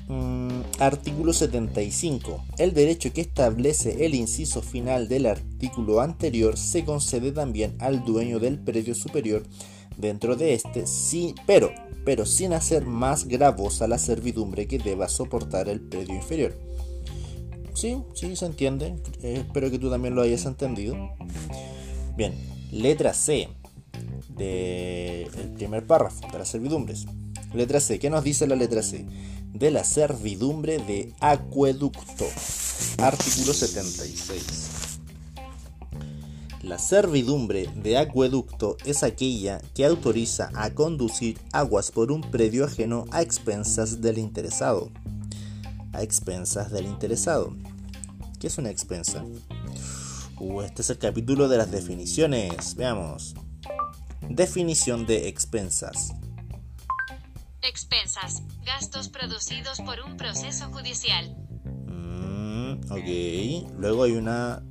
Mm, 0.09 0.63
artículo 0.79 1.35
75. 1.35 2.43
El 2.57 2.73
derecho 2.73 3.13
que 3.13 3.21
establece 3.21 4.07
el 4.07 4.15
inciso 4.15 4.63
final 4.63 5.07
del 5.07 5.27
artículo 5.27 6.01
anterior 6.01 6.57
se 6.57 6.85
concede 6.85 7.31
también 7.31 7.77
al 7.79 8.05
dueño 8.07 8.39
del 8.39 8.59
predio 8.59 8.95
superior 8.95 9.43
dentro 9.99 10.35
de 10.35 10.55
este, 10.55 10.87
sí, 10.87 11.35
pero, 11.47 11.71
pero 12.07 12.25
sin 12.25 12.55
hacer 12.55 12.87
más 12.87 13.27
gravosa 13.27 13.87
la 13.87 13.99
servidumbre 13.99 14.67
que 14.67 14.79
deba 14.79 15.09
soportar 15.09 15.69
el 15.69 15.81
predio 15.81 16.15
inferior. 16.15 16.55
Sí, 17.75 17.99
sí, 18.15 18.35
se 18.35 18.47
entiende. 18.47 18.97
Eh, 19.23 19.45
espero 19.47 19.71
que 19.71 19.79
tú 19.79 19.91
también 19.91 20.15
lo 20.15 20.23
hayas 20.23 20.47
entendido. 20.47 20.97
Bien, 22.17 22.33
letra 22.73 23.13
C 23.13 23.49
del 24.37 25.51
primer 25.55 25.87
párrafo 25.87 26.27
de 26.33 26.39
las 26.39 26.49
servidumbres. 26.49 27.05
Letra 27.55 27.81
C, 27.81 27.99
¿qué 27.99 28.11
nos 28.11 28.25
dice 28.25 28.47
la 28.47 28.57
letra 28.57 28.83
C? 28.83 29.07
de 29.53 29.71
la 29.71 29.85
servidumbre 29.85 30.79
de 30.79 31.13
acueducto. 31.21 32.27
Artículo 32.99 33.53
76. 33.53 35.01
La 36.63 36.79
servidumbre 36.79 37.69
de 37.75 37.99
acueducto 37.99 38.77
es 38.85 39.03
aquella 39.03 39.61
que 39.75 39.85
autoriza 39.85 40.51
a 40.55 40.71
conducir 40.75 41.39
aguas 41.53 41.91
por 41.91 42.13
un 42.13 42.21
predio 42.21 42.65
ajeno 42.65 43.07
a 43.11 43.23
expensas 43.23 44.01
del 44.01 44.19
interesado. 44.19 44.91
A 45.93 46.03
expensas 46.03 46.71
del 46.71 46.87
interesado. 46.87 47.57
¿Qué 48.39 48.49
es 48.49 48.59
una 48.59 48.71
expensa? 48.71 49.25
Uh, 50.39 50.63
este 50.63 50.83
es 50.83 50.91
el 50.91 50.99
capítulo 50.99 51.49
de 51.49 51.59
las 51.59 51.71
definiciones. 51.71 52.77
Veamos. 52.77 53.35
Definición 54.29 55.07
de 55.07 55.29
expensas. 55.29 56.13
Expensas. 57.63 58.43
Gastos 58.65 59.09
producidos 59.09 59.81
por 59.81 60.01
un 60.01 60.17
proceso 60.17 60.67
judicial. 60.71 61.37
Mm, 61.87 62.81
ok. 62.91 63.79
Luego 63.79 64.05
hay 64.05 64.13
una 64.13 64.63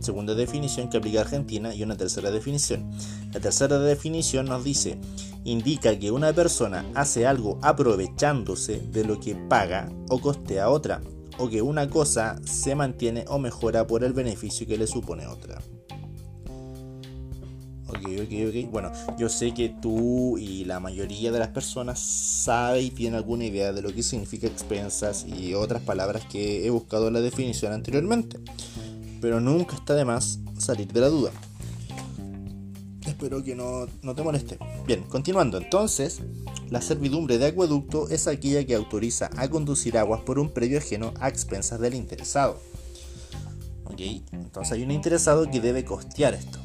segunda 0.00 0.34
definición 0.34 0.88
que 0.88 0.98
aplica 0.98 1.20
Argentina 1.20 1.74
y 1.74 1.82
una 1.82 1.96
tercera 1.96 2.30
definición. 2.30 2.90
La 3.32 3.40
tercera 3.40 3.78
definición 3.78 4.46
nos 4.46 4.64
dice, 4.64 4.98
indica 5.44 5.98
que 5.98 6.10
una 6.10 6.32
persona 6.32 6.84
hace 6.94 7.26
algo 7.26 7.58
aprovechándose 7.62 8.80
de 8.80 9.04
lo 9.04 9.20
que 9.20 9.34
paga 9.34 9.90
o 10.08 10.20
costea 10.20 10.64
a 10.64 10.70
otra, 10.70 11.00
o 11.38 11.48
que 11.48 11.62
una 11.62 11.88
cosa 11.88 12.40
se 12.44 12.74
mantiene 12.74 13.24
o 13.28 13.38
mejora 13.38 13.86
por 13.86 14.04
el 14.04 14.12
beneficio 14.12 14.66
que 14.66 14.78
le 14.78 14.86
supone 14.86 15.26
otra. 15.26 15.60
Bueno, 18.70 18.90
yo 19.18 19.28
sé 19.28 19.52
que 19.54 19.68
tú 19.68 20.38
y 20.38 20.64
la 20.64 20.80
mayoría 20.80 21.30
de 21.30 21.38
las 21.38 21.48
personas 21.48 21.98
sabe 21.98 22.82
y 22.82 22.90
tiene 22.90 23.16
alguna 23.16 23.44
idea 23.44 23.72
de 23.72 23.82
lo 23.82 23.92
que 23.92 24.02
significa 24.02 24.46
expensas 24.46 25.26
y 25.26 25.54
otras 25.54 25.82
palabras 25.82 26.24
que 26.26 26.66
he 26.66 26.70
buscado 26.70 27.08
en 27.08 27.14
la 27.14 27.20
definición 27.20 27.72
anteriormente. 27.72 28.38
Pero 29.20 29.40
nunca 29.40 29.76
está 29.76 29.94
de 29.94 30.04
más 30.04 30.40
salir 30.58 30.92
de 30.92 31.00
la 31.00 31.08
duda. 31.08 31.30
Espero 33.06 33.42
que 33.42 33.54
no, 33.54 33.86
no 34.02 34.14
te 34.14 34.22
moleste. 34.22 34.58
Bien, 34.86 35.02
continuando. 35.04 35.58
Entonces, 35.58 36.20
la 36.70 36.80
servidumbre 36.80 37.38
de 37.38 37.46
acueducto 37.46 38.08
es 38.08 38.26
aquella 38.26 38.64
que 38.64 38.74
autoriza 38.74 39.30
a 39.36 39.48
conducir 39.48 39.98
aguas 39.98 40.20
por 40.20 40.38
un 40.38 40.50
predio 40.50 40.78
ajeno 40.78 41.12
a 41.20 41.28
expensas 41.28 41.80
del 41.80 41.94
interesado. 41.94 42.60
Ok, 43.84 44.00
entonces 44.32 44.72
hay 44.72 44.82
un 44.84 44.90
interesado 44.90 45.50
que 45.50 45.60
debe 45.60 45.84
costear 45.84 46.34
esto. 46.34 46.60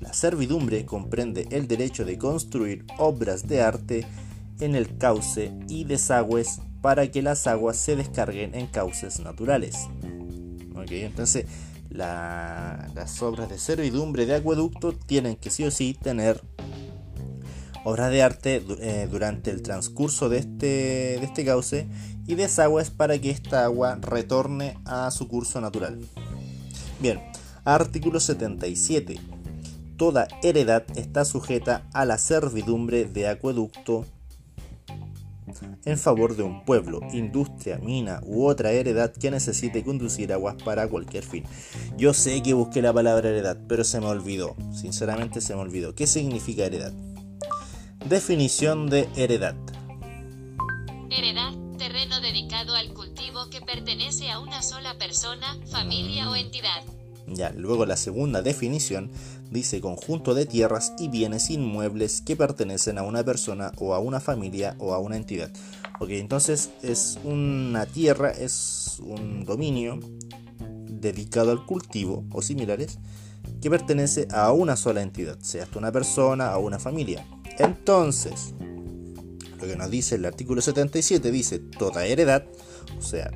La 0.00 0.14
servidumbre 0.14 0.86
comprende 0.86 1.46
el 1.50 1.68
derecho 1.68 2.06
de 2.06 2.16
construir 2.16 2.86
obras 2.98 3.46
de 3.46 3.60
arte 3.60 4.06
en 4.58 4.74
el 4.74 4.96
cauce 4.96 5.52
y 5.68 5.84
desagües 5.84 6.60
para 6.80 7.10
que 7.10 7.20
las 7.20 7.46
aguas 7.46 7.76
se 7.76 7.96
descarguen 7.96 8.54
en 8.54 8.66
cauces 8.66 9.20
naturales. 9.20 9.88
entonces 10.88 11.44
las 11.90 13.20
obras 13.20 13.50
de 13.50 13.58
servidumbre 13.58 14.24
de 14.24 14.36
acueducto 14.36 14.92
tienen 14.92 15.36
que 15.36 15.50
sí 15.50 15.64
o 15.64 15.70
sí 15.70 15.94
tener 16.00 16.40
obras 17.84 18.10
de 18.10 18.22
arte 18.22 18.62
eh, 18.80 19.08
durante 19.10 19.50
el 19.50 19.60
transcurso 19.60 20.28
de 20.28 20.38
este, 20.38 20.66
de 21.18 21.24
este 21.24 21.44
cauce 21.44 21.88
y 22.26 22.36
desagües 22.36 22.90
para 22.90 23.18
que 23.18 23.30
esta 23.30 23.64
agua 23.64 23.98
retorne 24.00 24.78
a 24.84 25.10
su 25.10 25.28
curso 25.28 25.60
natural. 25.60 25.98
Bien, 27.00 27.20
artículo 27.64 28.20
77 28.20 29.39
toda 30.00 30.28
heredad 30.42 30.82
está 30.96 31.26
sujeta 31.26 31.86
a 31.92 32.06
la 32.06 32.16
servidumbre 32.16 33.04
de 33.04 33.28
acueducto 33.28 34.06
en 35.84 35.98
favor 35.98 36.36
de 36.36 36.42
un 36.42 36.64
pueblo, 36.64 37.00
industria, 37.12 37.76
mina 37.76 38.22
u 38.24 38.46
otra 38.46 38.72
heredad 38.72 39.12
que 39.12 39.30
necesite 39.30 39.84
conducir 39.84 40.32
aguas 40.32 40.56
para 40.64 40.88
cualquier 40.88 41.22
fin. 41.22 41.44
Yo 41.98 42.14
sé 42.14 42.42
que 42.42 42.54
busqué 42.54 42.80
la 42.80 42.94
palabra 42.94 43.28
heredad, 43.28 43.58
pero 43.68 43.84
se 43.84 44.00
me 44.00 44.06
olvidó. 44.06 44.56
Sinceramente 44.72 45.42
se 45.42 45.54
me 45.54 45.60
olvidó. 45.60 45.94
¿Qué 45.94 46.06
significa 46.06 46.64
heredad? 46.64 46.94
Definición 48.08 48.88
de 48.88 49.06
heredad. 49.16 49.54
Heredad, 51.10 51.52
terreno 51.76 52.22
dedicado 52.22 52.74
al 52.74 52.94
cultivo 52.94 53.50
que 53.50 53.60
pertenece 53.60 54.30
a 54.30 54.40
una 54.40 54.62
sola 54.62 54.96
persona, 54.96 55.58
familia 55.70 56.30
o 56.30 56.36
entidad. 56.36 56.84
Ya, 57.26 57.52
luego 57.52 57.86
la 57.86 57.96
segunda 57.96 58.42
definición 58.42 59.10
dice 59.50 59.80
conjunto 59.80 60.34
de 60.34 60.46
tierras 60.46 60.92
y 60.98 61.08
bienes 61.08 61.50
inmuebles 61.50 62.22
que 62.22 62.36
pertenecen 62.36 62.98
a 62.98 63.02
una 63.02 63.24
persona 63.24 63.72
o 63.78 63.94
a 63.94 63.98
una 63.98 64.20
familia 64.20 64.76
o 64.78 64.94
a 64.94 64.98
una 64.98 65.16
entidad. 65.16 65.50
Ok, 65.98 66.10
entonces 66.10 66.70
es 66.82 67.18
una 67.24 67.86
tierra, 67.86 68.30
es 68.30 69.00
un 69.00 69.44
dominio 69.44 69.98
dedicado 70.88 71.50
al 71.50 71.66
cultivo 71.66 72.24
o 72.32 72.42
similares 72.42 72.98
que 73.60 73.70
pertenece 73.70 74.28
a 74.30 74.52
una 74.52 74.76
sola 74.76 75.02
entidad, 75.02 75.38
sea 75.40 75.64
esto 75.64 75.78
una 75.78 75.92
persona 75.92 76.56
o 76.56 76.60
una 76.60 76.78
familia. 76.78 77.26
Entonces, 77.58 78.54
lo 79.60 79.66
que 79.66 79.76
nos 79.76 79.90
dice 79.90 80.14
el 80.14 80.24
artículo 80.24 80.62
77 80.62 81.30
dice 81.30 81.58
toda 81.58 82.06
heredad, 82.06 82.46
o 82.98 83.02
sea, 83.02 83.30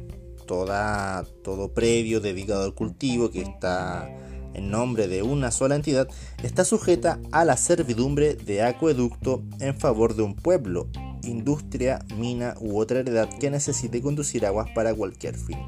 toda, 0.46 1.26
todo 1.42 1.72
previo 1.72 2.20
dedicado 2.20 2.64
al 2.64 2.74
cultivo 2.74 3.30
que 3.30 3.42
está 3.42 4.08
en 4.54 4.70
nombre 4.70 5.08
de 5.08 5.22
una 5.22 5.50
sola 5.50 5.76
entidad, 5.76 6.08
está 6.42 6.64
sujeta 6.64 7.18
a 7.32 7.44
la 7.44 7.56
servidumbre 7.56 8.34
de 8.34 8.62
acueducto 8.62 9.42
en 9.60 9.78
favor 9.78 10.14
de 10.14 10.22
un 10.22 10.34
pueblo, 10.34 10.88
industria, 11.22 12.04
mina 12.16 12.54
u 12.60 12.78
otra 12.78 13.00
heredad 13.00 13.28
que 13.38 13.50
necesite 13.50 14.00
conducir 14.00 14.46
aguas 14.46 14.70
para 14.74 14.94
cualquier 14.94 15.36
fin. 15.36 15.58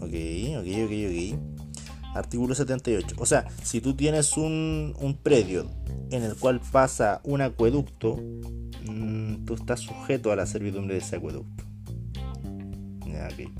Ok, 0.00 0.12
ok, 0.58 0.66
ok, 0.84 0.92
ok. 1.08 1.56
Artículo 2.14 2.54
78. 2.54 3.16
O 3.18 3.26
sea, 3.26 3.46
si 3.62 3.80
tú 3.80 3.94
tienes 3.94 4.36
un, 4.36 4.94
predio 5.22 5.66
en 6.10 6.22
el 6.22 6.34
cual 6.36 6.60
pasa 6.60 7.20
un 7.24 7.42
acueducto, 7.42 8.16
mm, 8.88 9.44
tú 9.44 9.54
estás 9.54 9.80
sujeto 9.80 10.32
a 10.32 10.36
la 10.36 10.46
servidumbre 10.46 10.94
de 10.94 11.00
ese 11.00 11.16
acueducto. 11.16 11.64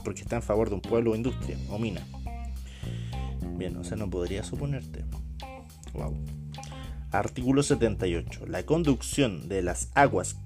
Porque 0.05 0.23
está 0.23 0.37
en 0.37 0.43
favor 0.43 0.69
de 0.69 0.77
un 0.77 0.81
pueblo 0.81 1.13
o 1.13 1.17
industria 1.17 1.57
o 1.71 1.79
mina. 1.79 2.07
Bien, 3.57 3.77
o 3.77 3.85
sea, 3.85 3.97
no 3.97 4.11
podría 4.11 4.43
suponerte. 4.43 5.05
Wow. 5.95 6.15
Artículo 7.11 7.63
78. 7.63 8.47
La 8.47 8.65
conducción 8.65 9.49
de 9.49 9.63
las 9.63 9.91
aguas 9.95 10.37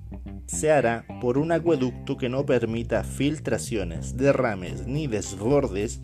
se 0.47 0.71
hará 0.71 1.05
por 1.21 1.39
un 1.39 1.53
acueducto 1.53 2.17
que 2.17 2.29
no 2.29 2.45
permita 2.45 3.05
filtraciones, 3.05 4.17
derrames 4.17 4.87
ni 4.87 5.07
desbordes 5.07 6.01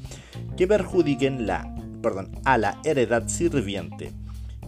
que 0.57 0.67
perjudiquen 0.67 1.47
la, 1.47 1.75
perdón, 2.03 2.33
a 2.45 2.59
la 2.59 2.81
heredad 2.85 3.29
sirviente, 3.29 4.13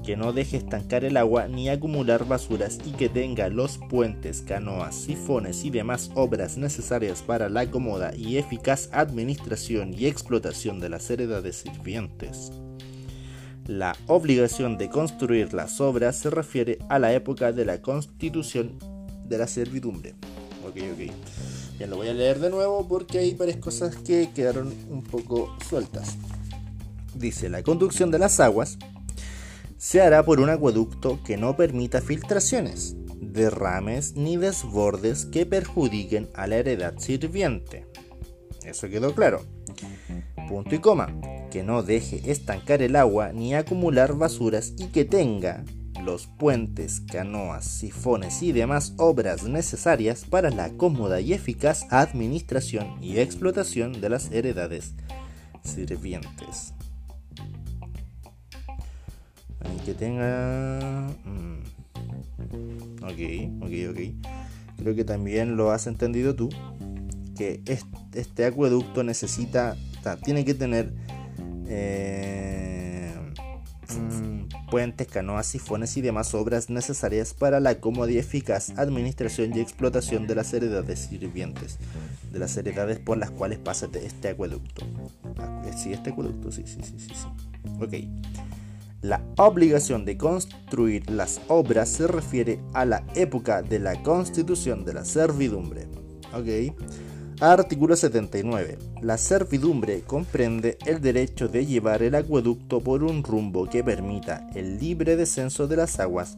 que 0.09 0.17
no 0.17 0.33
deje 0.33 0.57
estancar 0.57 1.05
el 1.05 1.19
agua 1.19 1.49
ni 1.49 1.69
acumular 1.69 2.27
basuras 2.27 2.79
y 2.87 2.93
que 2.93 3.11
tenga 3.11 3.51
los 3.51 3.77
puentes, 3.91 4.41
canoas, 4.41 4.95
sifones 4.95 5.67
y 5.67 5.71
demás 5.71 6.11
obras 6.15 6.57
necesarias 6.57 7.21
para 7.21 7.51
la 7.51 7.71
cómoda 7.71 8.15
y 8.17 8.39
eficaz 8.39 8.89
administración 8.93 9.93
y 9.93 10.07
explotación 10.07 10.81
de 10.81 10.89
las 10.89 11.11
heredades 11.11 11.57
sirvientes. 11.57 12.53
La 13.67 13.95
obligación 14.07 14.79
de 14.79 14.89
construir 14.89 15.53
las 15.53 15.79
obras 15.79 16.17
se 16.17 16.31
refiere 16.31 16.79
a 16.89 16.99
la 16.99 17.13
época 17.13 17.53
de 17.53 17.67
la 17.67 17.83
constitución 17.83 18.79
de 19.27 19.37
la 19.37 19.47
servidumbre. 19.47 20.15
Ok, 20.67 20.77
ok. 20.91 21.77
Bien, 21.77 21.91
lo 21.91 21.97
voy 21.97 22.09
a 22.09 22.15
leer 22.15 22.41
de 22.41 22.49
nuevo 22.49 22.89
porque 22.89 23.19
hay 23.19 23.35
varias 23.35 23.59
cosas 23.59 23.97
que 23.97 24.31
quedaron 24.35 24.73
un 24.89 25.03
poco 25.03 25.55
sueltas. 25.69 26.17
Dice, 27.15 27.51
la 27.51 27.63
conducción 27.63 28.11
de 28.11 28.19
las 28.19 28.41
aguas 28.41 28.79
se 29.79 30.03
hará 30.03 30.25
por 30.25 30.41
un 30.41 30.51
acueducto 30.51 31.21
que 31.25 31.37
no 31.37 31.57
permita 31.57 32.01
filtraciones, 32.01 32.97
derrames 33.21 34.15
ni 34.17 34.37
desbordes 34.37 35.25
que 35.27 35.47
perjudiquen 35.47 36.29
a 36.35 36.47
la 36.47 36.57
heredad 36.57 36.99
sirviente. 36.99 37.87
Eso 38.65 38.89
quedó 38.89 39.15
claro. 39.15 39.43
Punto 40.49 40.75
y 40.75 40.79
coma 40.79 41.15
que 41.51 41.63
no 41.63 41.83
deje 41.83 42.31
estancar 42.31 42.83
el 42.83 42.97
agua 42.97 43.33
ni 43.33 43.55
acumular 43.55 44.15
basuras 44.15 44.75
y 44.77 44.87
que 44.87 45.05
tenga 45.05 45.65
los 46.05 46.27
puentes, 46.27 47.01
canoas, 47.01 47.65
sifones 47.65 48.43
y 48.43 48.53
demás 48.53 48.95
obras 48.99 49.45
necesarias 49.45 50.25
para 50.25 50.51
la 50.51 50.71
cómoda 50.71 51.21
y 51.21 51.33
eficaz 51.33 51.87
administración 51.91 53.03
y 53.03 53.19
explotación 53.19 54.01
de 54.01 54.09
las 54.09 54.31
heredades 54.33 54.95
sirvientes. 55.63 56.75
Que 59.85 59.95
tenga... 59.95 61.09
Mm, 61.25 61.59
ok, 63.03 63.63
ok, 63.63 63.73
ok. 63.91 64.01
Creo 64.79 64.95
que 64.95 65.05
también 65.05 65.57
lo 65.57 65.71
has 65.71 65.87
entendido 65.87 66.35
tú, 66.35 66.51
que 67.37 67.63
este 68.15 68.45
acueducto 68.45 69.03
necesita, 69.03 69.77
tiene 70.25 70.45
que 70.45 70.55
tener 70.55 70.93
eh, 71.67 73.13
mm, 73.89 74.69
puentes, 74.71 75.07
canoas, 75.09 75.47
sifones 75.47 75.97
y 75.97 76.01
demás 76.01 76.35
obras 76.35 76.71
necesarias 76.71 77.35
para 77.35 77.61
la 77.61 77.81
cómoda 77.81 78.11
y 78.11 78.19
eficaz 78.19 78.71
administración 78.79 79.57
y 79.57 79.61
explotación 79.61 80.27
de 80.27 80.35
las 80.35 80.53
heredades 80.53 81.01
sirvientes, 81.01 81.79
de 82.33 82.39
las 82.39 82.57
heredades 82.57 82.99
por 82.99 83.19
las 83.19 83.31
cuales 83.31 83.59
pasa 83.59 83.89
este 83.95 84.29
acueducto. 84.29 84.87
Ah, 85.39 85.63
sí, 85.77 85.93
este 85.93 86.11
acueducto, 86.11 86.53
sí, 86.53 86.65
sí, 86.67 86.79
sí, 86.83 86.95
sí, 86.99 87.15
sí. 87.15 87.27
Ok. 87.81 87.95
La 89.03 89.23
obligación 89.37 90.05
de 90.05 90.17
construir 90.17 91.09
las 91.09 91.41
obras 91.47 91.89
se 91.89 92.09
refiere 92.09 92.61
a 92.75 92.85
la 92.85 93.05
época 93.15 93.63
de 93.63 93.79
la 93.79 94.03
constitución 94.03 94.85
de 94.85 94.93
la 94.93 95.05
servidumbre. 95.05 95.87
Ok. 96.35 96.75
Artículo 97.41 97.95
79. 97.95 98.77
La 99.01 99.17
servidumbre 99.17 100.01
comprende 100.01 100.79
el 100.85 101.01
derecho 101.01 101.47
de 101.47 101.65
llevar 101.65 102.03
el 102.03 102.17
acueducto 102.17 102.81
por 102.81 103.05
un 103.05 103.23
rumbo 103.23 103.69
que 103.69 103.85
permita 103.85 104.49
el 104.57 104.79
libre 104.81 105.15
descenso 105.15 105.69
de 105.69 105.77
las 105.77 106.01
aguas 106.01 106.37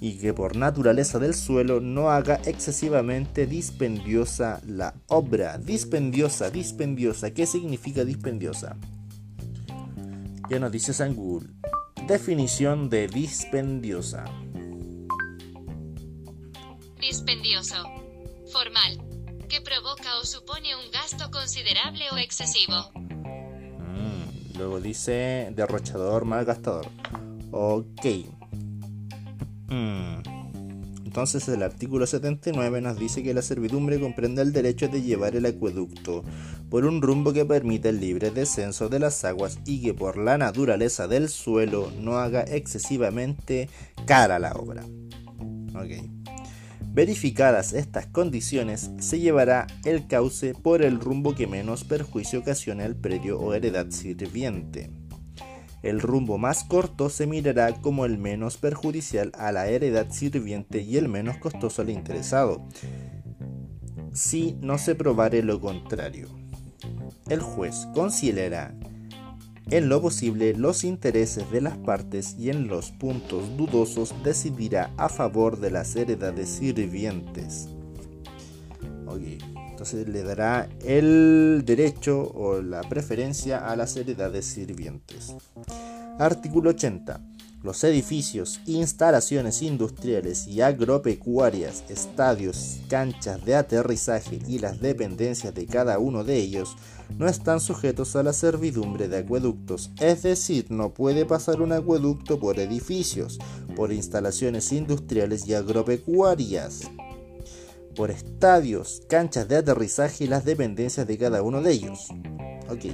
y 0.00 0.18
que 0.18 0.34
por 0.34 0.56
naturaleza 0.56 1.20
del 1.20 1.34
suelo 1.34 1.80
no 1.80 2.10
haga 2.10 2.40
excesivamente 2.46 3.46
dispendiosa 3.46 4.60
la 4.66 4.94
obra. 5.06 5.56
Dispendiosa, 5.58 6.50
dispendiosa. 6.50 7.30
¿Qué 7.30 7.46
significa 7.46 8.04
dispendiosa? 8.04 8.76
Ya 10.50 10.58
nos 10.58 10.72
dice 10.72 10.92
Google. 11.10 11.48
Definición 12.06 12.88
de 12.88 13.08
dispendiosa. 13.08 14.24
Dispendioso. 17.00 17.82
Formal 18.52 19.02
que 19.48 19.60
provoca 19.60 20.16
o 20.20 20.24
supone 20.24 20.76
un 20.76 20.88
gasto 20.92 21.28
considerable 21.32 22.04
o 22.12 22.16
excesivo. 22.16 22.92
Mm, 22.94 24.56
luego 24.56 24.80
dice 24.80 25.48
derrochador, 25.50 26.24
malgastador. 26.24 26.86
Ok. 27.50 28.06
Mm. 29.66 30.45
Entonces 31.16 31.48
el 31.48 31.62
artículo 31.62 32.06
79 32.06 32.82
nos 32.82 32.98
dice 32.98 33.22
que 33.22 33.32
la 33.32 33.40
servidumbre 33.40 33.98
comprende 33.98 34.42
el 34.42 34.52
derecho 34.52 34.88
de 34.88 35.00
llevar 35.00 35.34
el 35.34 35.46
acueducto 35.46 36.22
por 36.68 36.84
un 36.84 37.00
rumbo 37.00 37.32
que 37.32 37.46
permita 37.46 37.88
el 37.88 38.00
libre 38.00 38.30
descenso 38.30 38.90
de 38.90 38.98
las 38.98 39.24
aguas 39.24 39.58
y 39.64 39.80
que 39.80 39.94
por 39.94 40.18
la 40.18 40.36
naturaleza 40.36 41.08
del 41.08 41.30
suelo 41.30 41.90
no 41.98 42.18
haga 42.18 42.42
excesivamente 42.42 43.70
cara 44.04 44.38
la 44.38 44.52
obra. 44.52 44.84
Verificadas 46.92 47.72
estas 47.72 48.08
condiciones, 48.08 48.90
se 48.98 49.18
llevará 49.18 49.68
el 49.86 50.06
cauce 50.08 50.52
por 50.52 50.82
el 50.82 51.00
rumbo 51.00 51.34
que 51.34 51.46
menos 51.46 51.84
perjuicio 51.84 52.40
ocasione 52.40 52.84
al 52.84 52.94
predio 52.94 53.40
o 53.40 53.54
heredad 53.54 53.86
sirviente. 53.88 54.90
El 55.86 56.00
rumbo 56.00 56.36
más 56.36 56.64
corto 56.64 57.08
se 57.08 57.28
mirará 57.28 57.72
como 57.80 58.06
el 58.06 58.18
menos 58.18 58.56
perjudicial 58.56 59.30
a 59.38 59.52
la 59.52 59.68
heredad 59.68 60.10
sirviente 60.10 60.80
y 60.80 60.96
el 60.96 61.08
menos 61.08 61.36
costoso 61.36 61.80
al 61.82 61.90
interesado, 61.90 62.66
si 64.12 64.58
no 64.60 64.78
se 64.78 64.96
probare 64.96 65.44
lo 65.44 65.60
contrario. 65.60 66.26
El 67.28 67.40
juez 67.40 67.86
considerará 67.94 68.74
en 69.70 69.88
lo 69.88 70.02
posible 70.02 70.54
los 70.54 70.82
intereses 70.82 71.48
de 71.52 71.60
las 71.60 71.76
partes 71.78 72.34
y 72.36 72.50
en 72.50 72.66
los 72.66 72.90
puntos 72.90 73.56
dudosos 73.56 74.12
decidirá 74.24 74.92
a 74.96 75.08
favor 75.08 75.60
de 75.60 75.70
las 75.70 75.94
heredades 75.94 76.48
sirvientes. 76.48 77.68
Entonces 79.76 80.08
le 80.08 80.22
dará 80.22 80.70
el 80.86 81.62
derecho 81.66 82.32
o 82.34 82.62
la 82.62 82.80
preferencia 82.80 83.58
a 83.58 83.76
las 83.76 83.94
heredades 83.98 84.46
sirvientes. 84.46 85.34
Artículo 86.18 86.70
80. 86.70 87.20
Los 87.62 87.84
edificios, 87.84 88.60
instalaciones 88.64 89.60
industriales 89.60 90.46
y 90.46 90.62
agropecuarias, 90.62 91.84
estadios, 91.90 92.78
canchas 92.88 93.44
de 93.44 93.54
aterrizaje 93.56 94.38
y 94.48 94.60
las 94.60 94.80
dependencias 94.80 95.54
de 95.54 95.66
cada 95.66 95.98
uno 95.98 96.24
de 96.24 96.36
ellos 96.36 96.74
no 97.18 97.28
están 97.28 97.60
sujetos 97.60 98.16
a 98.16 98.22
la 98.22 98.32
servidumbre 98.32 99.08
de 99.08 99.18
acueductos, 99.18 99.90
es 100.00 100.22
decir, 100.22 100.70
no 100.70 100.94
puede 100.94 101.26
pasar 101.26 101.60
un 101.60 101.72
acueducto 101.72 102.40
por 102.40 102.58
edificios, 102.60 103.38
por 103.74 103.92
instalaciones 103.92 104.72
industriales 104.72 105.46
y 105.46 105.52
agropecuarias, 105.52 106.90
por 107.96 108.10
estadios, 108.10 109.02
canchas 109.08 109.48
de 109.48 109.56
aterrizaje 109.56 110.24
y 110.24 110.26
las 110.28 110.44
dependencias 110.44 111.06
de 111.06 111.18
cada 111.18 111.42
uno 111.42 111.62
de 111.62 111.72
ellos. 111.72 112.08
Ok. 112.68 112.84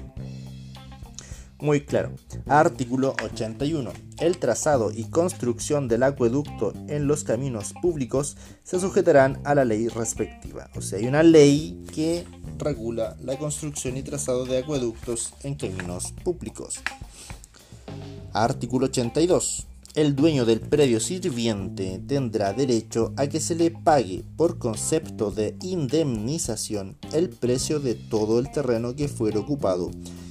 Muy 1.62 1.82
claro. 1.82 2.10
Artículo 2.48 3.14
81. 3.22 3.92
El 4.18 4.38
trazado 4.38 4.90
y 4.90 5.04
construcción 5.04 5.86
del 5.86 6.02
acueducto 6.02 6.72
en 6.88 7.06
los 7.06 7.22
caminos 7.22 7.72
públicos 7.80 8.36
se 8.64 8.80
sujetarán 8.80 9.40
a 9.44 9.54
la 9.54 9.64
ley 9.64 9.86
respectiva. 9.86 10.68
O 10.74 10.80
sea, 10.80 10.98
hay 10.98 11.06
una 11.06 11.22
ley 11.22 11.84
que 11.94 12.24
regula 12.58 13.16
la 13.20 13.38
construcción 13.38 13.96
y 13.96 14.02
trazado 14.02 14.44
de 14.44 14.58
acueductos 14.58 15.34
en 15.44 15.54
caminos 15.54 16.12
públicos. 16.24 16.80
Artículo 18.32 18.86
82. 18.86 19.66
El 19.94 20.16
dueño 20.16 20.46
del 20.46 20.60
predio 20.60 21.00
sirviente 21.00 22.02
tendrá 22.08 22.54
derecho 22.54 23.12
a 23.18 23.26
que 23.26 23.40
se 23.40 23.54
le 23.54 23.70
pague 23.70 24.24
por 24.38 24.58
concepto 24.58 25.30
de 25.30 25.54
indemnización 25.60 26.96
el 27.12 27.28
precio 27.28 27.78
de 27.78 27.94
todo 27.94 28.38
el 28.38 28.50
terreno 28.50 28.96
que 28.96 29.08
fuera 29.08 29.40
ocupado 29.40 29.90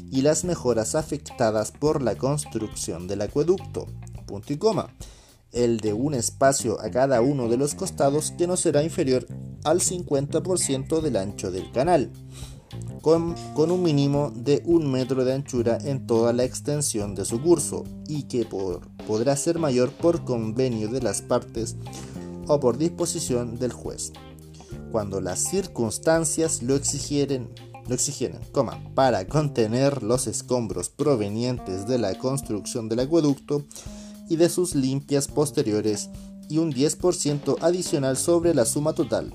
y 0.09 0.23
las 0.23 0.45
mejoras 0.45 0.95
afectadas 0.95 1.71
por 1.71 2.01
la 2.01 2.15
construcción 2.15 3.07
del 3.07 3.21
acueducto. 3.21 3.85
Punto 4.25 4.51
y 4.51 4.57
coma. 4.57 4.95
el 5.51 5.79
de 5.79 5.93
un 5.93 6.15
espacio 6.15 6.81
a 6.81 6.89
cada 6.89 7.21
uno 7.21 7.47
de 7.47 7.57
los 7.57 7.75
costados 7.75 8.31
que 8.31 8.47
no 8.47 8.57
será 8.57 8.81
inferior 8.81 9.27
al 9.63 9.79
50% 9.79 11.01
del 11.01 11.17
ancho 11.17 11.51
del 11.51 11.71
canal, 11.71 12.09
con, 13.01 13.35
un 13.55 13.83
mínimo 13.83 14.31
de 14.35 14.61
un 14.65 14.91
metro 14.91 15.25
de 15.25 15.33
anchura 15.33 15.77
en 15.83 16.05
toda 16.05 16.33
la 16.33 16.43
extensión 16.43 17.15
de 17.15 17.25
su 17.25 17.41
curso 17.41 17.83
y 18.07 18.23
que 18.23 18.45
podrá 18.45 19.35
ser 19.35 19.59
mayor 19.59 19.91
por 19.91 20.23
convenio 20.23 20.87
de 20.87 21.01
las 21.01 21.21
partes 21.21 21.75
o 22.47 22.59
por 22.59 22.77
disposición 22.77 23.57
del 23.57 23.73
juez, 23.73 24.13
cuando 24.91 25.19
las 25.19 25.39
circunstancias 25.39 26.61
lo 26.61 26.75
exigieren 26.75 27.49
lo 27.87 27.95
exigieron, 27.95 28.39
para 28.93 29.27
contener 29.27 30.03
los 30.03 30.27
escombros 30.27 30.89
provenientes 30.89 31.87
de 31.87 31.97
la 31.97 32.17
construcción 32.17 32.87
del 32.87 32.99
acueducto 32.99 33.65
y 34.29 34.35
de 34.35 34.49
sus 34.49 34.75
limpias 34.75 35.27
posteriores 35.27 36.09
y 36.47 36.59
un 36.59 36.71
10% 36.71 37.57
adicional 37.61 38.17
sobre 38.17 38.53
la 38.53 38.65
suma 38.65 38.93
total. 38.93 39.33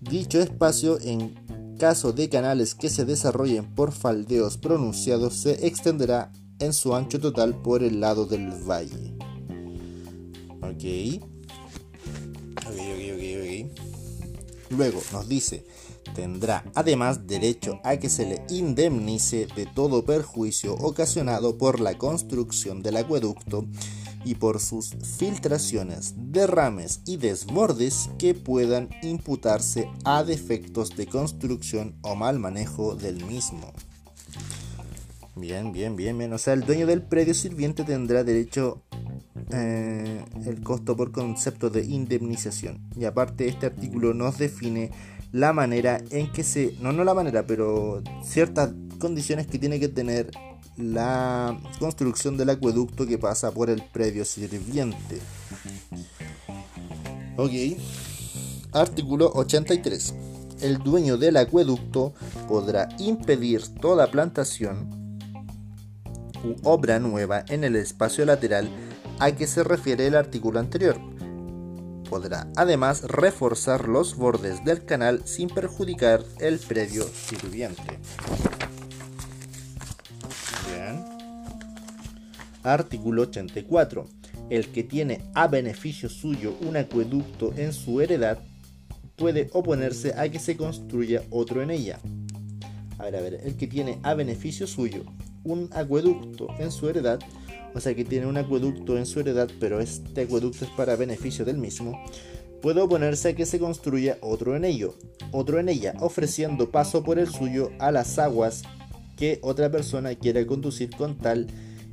Dicho 0.00 0.40
espacio, 0.40 0.98
en 1.00 1.34
caso 1.82 2.12
de 2.12 2.28
canales 2.28 2.76
que 2.76 2.88
se 2.88 3.04
desarrollen 3.04 3.74
por 3.74 3.90
faldeos 3.90 4.56
pronunciados, 4.56 5.34
se 5.34 5.66
extenderá 5.66 6.30
en 6.60 6.72
su 6.72 6.94
ancho 6.94 7.18
total 7.18 7.60
por 7.60 7.82
el 7.82 7.98
lado 7.98 8.24
del 8.24 8.52
valle. 8.52 9.16
Ok. 10.60 11.20
Luego 14.70 15.02
nos 15.12 15.28
dice, 15.28 15.66
tendrá 16.14 16.62
además 16.76 17.26
derecho 17.26 17.80
a 17.82 17.96
que 17.96 18.08
se 18.08 18.26
le 18.26 18.46
indemnice 18.48 19.48
de 19.56 19.66
todo 19.66 20.04
perjuicio 20.04 20.74
ocasionado 20.74 21.58
por 21.58 21.80
la 21.80 21.98
construcción 21.98 22.84
del 22.84 22.98
acueducto 22.98 23.66
y 24.24 24.36
por 24.36 24.60
sus 24.60 24.94
filtraciones, 25.18 26.14
derrames 26.16 27.00
y 27.06 27.16
desbordes 27.16 28.10
que 28.18 28.34
puedan 28.34 28.88
imputarse 29.02 29.88
a 30.04 30.24
defectos 30.24 30.96
de 30.96 31.06
construcción 31.06 31.96
o 32.02 32.14
mal 32.14 32.38
manejo 32.38 32.94
del 32.94 33.24
mismo. 33.24 33.72
Bien, 35.34 35.72
bien, 35.72 35.96
bien, 35.96 36.18
bien. 36.18 36.32
O 36.32 36.38
sea, 36.38 36.52
el 36.52 36.60
dueño 36.60 36.86
del 36.86 37.02
predio 37.02 37.32
sirviente 37.32 37.84
tendrá 37.84 38.22
derecho 38.22 38.82
eh, 39.50 40.24
el 40.46 40.62
costo 40.62 40.96
por 40.96 41.10
concepto 41.10 41.70
de 41.70 41.84
indemnización. 41.84 42.80
Y 42.96 43.06
aparte 43.06 43.48
este 43.48 43.66
artículo 43.66 44.12
nos 44.12 44.38
define 44.38 44.90
la 45.32 45.52
manera 45.52 46.02
en 46.10 46.30
que 46.30 46.44
se, 46.44 46.74
no, 46.80 46.92
no 46.92 47.04
la 47.04 47.14
manera, 47.14 47.46
pero 47.46 48.02
ciertas 48.22 48.74
condiciones 48.98 49.46
que 49.46 49.58
tiene 49.58 49.80
que 49.80 49.88
tener 49.88 50.30
la 50.76 51.58
construcción 51.78 52.36
del 52.36 52.50
acueducto 52.50 53.06
que 53.06 53.18
pasa 53.18 53.50
por 53.52 53.70
el 53.70 53.82
predio 53.82 54.24
sirviente. 54.24 55.20
Ok. 57.36 57.52
Artículo 58.72 59.30
83. 59.34 60.14
El 60.60 60.78
dueño 60.78 61.18
del 61.18 61.36
acueducto 61.36 62.14
podrá 62.48 62.88
impedir 62.98 63.66
toda 63.80 64.10
plantación 64.10 65.18
u 66.44 66.56
obra 66.62 66.98
nueva 66.98 67.44
en 67.48 67.64
el 67.64 67.76
espacio 67.76 68.24
lateral 68.24 68.68
a 69.18 69.32
que 69.32 69.46
se 69.46 69.62
refiere 69.62 70.06
el 70.06 70.16
artículo 70.16 70.58
anterior 70.58 70.98
podrá 72.12 72.46
además 72.56 73.04
reforzar 73.04 73.88
los 73.88 74.16
bordes 74.16 74.62
del 74.66 74.84
canal 74.84 75.22
sin 75.24 75.48
perjudicar 75.48 76.22
el 76.40 76.58
predio 76.58 77.04
sirviente. 77.04 77.98
Artículo 82.62 83.22
84. 83.22 84.06
El 84.50 84.68
que 84.68 84.82
tiene 84.82 85.20
a 85.34 85.46
beneficio 85.48 86.08
suyo 86.08 86.54
un 86.60 86.76
acueducto 86.76 87.52
en 87.56 87.72
su 87.72 88.00
heredad 88.00 88.38
puede 89.16 89.50
oponerse 89.52 90.14
a 90.16 90.28
que 90.28 90.38
se 90.38 90.56
construya 90.56 91.22
otro 91.30 91.62
en 91.62 91.70
ella. 91.70 92.00
A 92.98 93.04
ver, 93.04 93.16
a 93.16 93.20
ver, 93.20 93.40
el 93.44 93.56
que 93.56 93.66
tiene 93.66 93.98
a 94.02 94.14
beneficio 94.14 94.66
suyo 94.66 95.04
un 95.44 95.68
acueducto 95.72 96.48
en 96.58 96.70
su 96.70 96.88
heredad 96.88 97.20
o 97.74 97.80
sea 97.80 97.94
que 97.94 98.04
tiene 98.04 98.26
un 98.26 98.36
acueducto 98.36 98.98
en 98.98 99.06
su 99.06 99.20
heredad, 99.20 99.50
pero 99.58 99.80
este 99.80 100.22
acueducto 100.22 100.64
es 100.64 100.70
para 100.72 100.96
beneficio 100.96 101.44
del 101.44 101.58
mismo, 101.58 101.98
puede 102.60 102.80
oponerse 102.80 103.30
a 103.30 103.34
que 103.34 103.46
se 103.46 103.58
construya 103.58 104.18
otro 104.20 104.56
en 104.56 104.64
ello, 104.64 104.94
otro 105.30 105.58
en 105.58 105.68
ella, 105.68 105.94
ofreciendo 106.00 106.70
paso 106.70 107.02
por 107.02 107.18
el 107.18 107.28
suyo 107.28 107.70
a 107.78 107.90
las 107.90 108.18
aguas 108.18 108.62
que 109.16 109.38
otra 109.42 109.70
persona 109.70 110.14
quiera 110.14 110.44
conducir 110.46 110.90
con 110.90 111.16
tal 111.16 111.46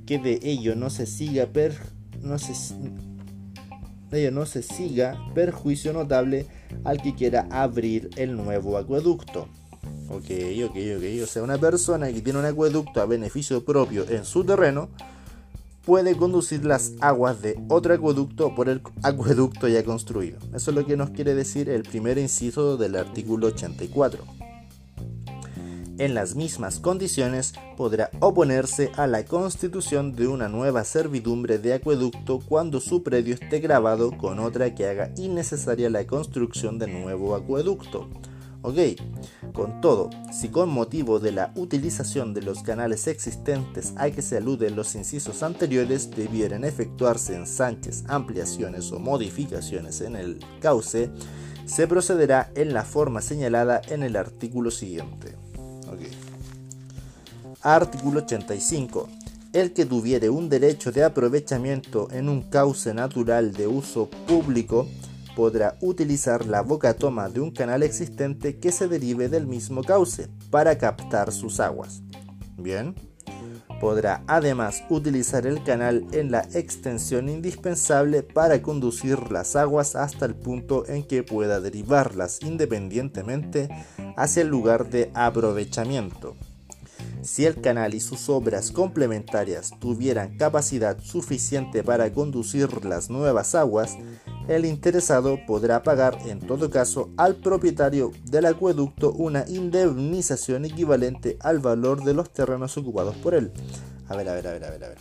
que 0.09 0.17
de 0.17 0.39
ello 0.41 0.75
no 0.75 0.89
se 0.89 1.05
siga 1.05 1.45
per, 1.45 1.77
no 2.23 2.39
se, 2.39 2.53
ello 4.11 4.31
no 4.31 4.47
se 4.47 4.63
siga 4.63 5.15
perjuicio 5.35 5.93
notable 5.93 6.47
al 6.83 6.99
que 6.99 7.13
quiera 7.13 7.47
abrir 7.51 8.09
el 8.15 8.35
nuevo 8.35 8.79
acueducto. 8.79 9.47
Ok, 10.09 10.31
ok, 10.65 10.77
ok. 10.97 11.23
O 11.23 11.27
sea, 11.27 11.43
una 11.43 11.59
persona 11.59 12.11
que 12.11 12.21
tiene 12.21 12.39
un 12.39 12.45
acueducto 12.45 13.01
a 13.01 13.05
beneficio 13.05 13.63
propio 13.63 14.03
en 14.09 14.25
su 14.25 14.43
terreno 14.43 14.89
puede 15.85 16.17
conducir 16.17 16.65
las 16.65 16.93
aguas 17.01 17.43
de 17.43 17.59
otro 17.67 17.93
acueducto 17.93 18.55
por 18.55 18.67
el 18.67 18.81
acueducto 19.03 19.67
ya 19.67 19.83
construido. 19.83 20.39
Eso 20.55 20.71
es 20.71 20.75
lo 20.75 20.87
que 20.87 20.97
nos 20.97 21.11
quiere 21.11 21.35
decir 21.35 21.69
el 21.69 21.83
primer 21.83 22.17
inciso 22.17 22.77
del 22.77 22.95
artículo 22.95 23.45
84. 23.45 24.38
En 25.99 26.15
las 26.15 26.33
mismas 26.33 26.79
condiciones 26.79 27.53
podrá 27.77 28.09
oponerse 28.21 28.91
a 28.95 29.05
la 29.05 29.25
constitución 29.25 30.15
de 30.15 30.27
una 30.27 30.47
nueva 30.47 30.83
servidumbre 30.85 31.59
de 31.59 31.73
acueducto 31.73 32.39
cuando 32.39 32.79
su 32.79 33.03
predio 33.03 33.35
esté 33.35 33.59
grabado 33.59 34.17
con 34.17 34.39
otra 34.39 34.73
que 34.73 34.88
haga 34.88 35.12
innecesaria 35.17 35.89
la 35.89 36.07
construcción 36.07 36.79
de 36.79 36.88
nuevo 36.88 37.35
acueducto 37.35 38.07
Ok, 38.62 38.77
con 39.53 39.79
todo, 39.79 40.09
si 40.33 40.49
con 40.49 40.69
motivo 40.69 41.19
de 41.19 41.31
la 41.31 41.53
utilización 41.55 42.33
de 42.33 42.41
los 42.41 42.62
canales 42.62 43.07
existentes 43.07 43.93
a 43.95 44.09
que 44.12 44.21
se 44.21 44.35
aluden 44.35 44.75
los 44.75 44.95
incisos 44.95 45.43
anteriores 45.43 46.12
debieran 46.12 46.65
efectuarse 46.65 47.35
ensanches, 47.35 48.03
ampliaciones 48.09 48.91
o 48.91 48.99
modificaciones 48.99 50.01
en 50.01 50.17
el 50.17 50.39
cauce, 50.59 51.09
se 51.65 51.88
procederá 51.88 52.51
en 52.53 52.73
la 52.73 52.83
forma 52.83 53.21
señalada 53.21 53.81
en 53.88 54.03
el 54.03 54.17
artículo 54.17 54.71
siguiente. 54.71 55.48
Artículo 57.61 58.21
85. 58.21 59.09
El 59.51 59.73
que 59.73 59.85
tuviere 59.85 60.29
un 60.29 60.47
derecho 60.47 60.93
de 60.93 61.03
aprovechamiento 61.03 62.07
en 62.11 62.29
un 62.29 62.43
cauce 62.43 62.93
natural 62.93 63.51
de 63.51 63.67
uso 63.67 64.09
público 64.27 64.87
podrá 65.35 65.77
utilizar 65.81 66.45
la 66.45 66.61
boca 66.61 66.93
toma 66.93 67.27
de 67.27 67.41
un 67.41 67.51
canal 67.51 67.83
existente 67.83 68.59
que 68.59 68.71
se 68.71 68.87
derive 68.87 69.27
del 69.27 69.45
mismo 69.45 69.83
cauce 69.83 70.29
para 70.49 70.77
captar 70.77 71.33
sus 71.33 71.59
aguas. 71.59 72.01
Bien. 72.57 72.95
Podrá 73.81 74.23
además 74.27 74.83
utilizar 74.89 75.45
el 75.45 75.61
canal 75.61 76.07
en 76.13 76.31
la 76.31 76.47
extensión 76.53 77.27
indispensable 77.27 78.23
para 78.23 78.61
conducir 78.61 79.31
las 79.31 79.57
aguas 79.57 79.97
hasta 79.97 80.25
el 80.25 80.35
punto 80.35 80.87
en 80.87 81.03
que 81.03 81.23
pueda 81.23 81.59
derivarlas 81.59 82.39
independientemente 82.41 83.67
hacia 84.15 84.43
el 84.43 84.47
lugar 84.47 84.89
de 84.89 85.11
aprovechamiento. 85.13 86.37
Si 87.21 87.45
el 87.45 87.60
canal 87.60 87.93
y 87.93 87.99
sus 87.99 88.29
obras 88.29 88.71
complementarias 88.71 89.71
tuvieran 89.79 90.38
capacidad 90.38 90.97
suficiente 91.01 91.84
para 91.84 92.12
conducir 92.13 92.86
las 92.86 93.10
nuevas 93.10 93.55
aguas, 93.55 93.97
el 94.47 94.65
interesado 94.65 95.38
podrá 95.45 95.84
pagar 95.84 96.17
en 96.25 96.39
todo 96.39 96.69
caso 96.69 97.10
al 97.17 97.36
propietario 97.36 98.12
del 98.23 98.45
acueducto 98.45 99.12
una 99.12 99.45
indemnización 99.47 100.65
equivalente 100.65 101.38
al 101.41 101.60
valor 101.60 102.03
de 102.03 102.13
los 102.13 102.32
terrenos 102.32 102.77
ocupados 102.77 103.15
por 103.17 103.34
él. 103.36 103.51
A 104.08 104.15
ver, 104.15 104.29
a 104.29 104.34
ver, 104.34 104.47
a 104.47 104.51
ver, 104.53 104.63
a 104.63 104.69
ver, 104.71 104.84
a 104.84 104.89
ver. 104.89 104.97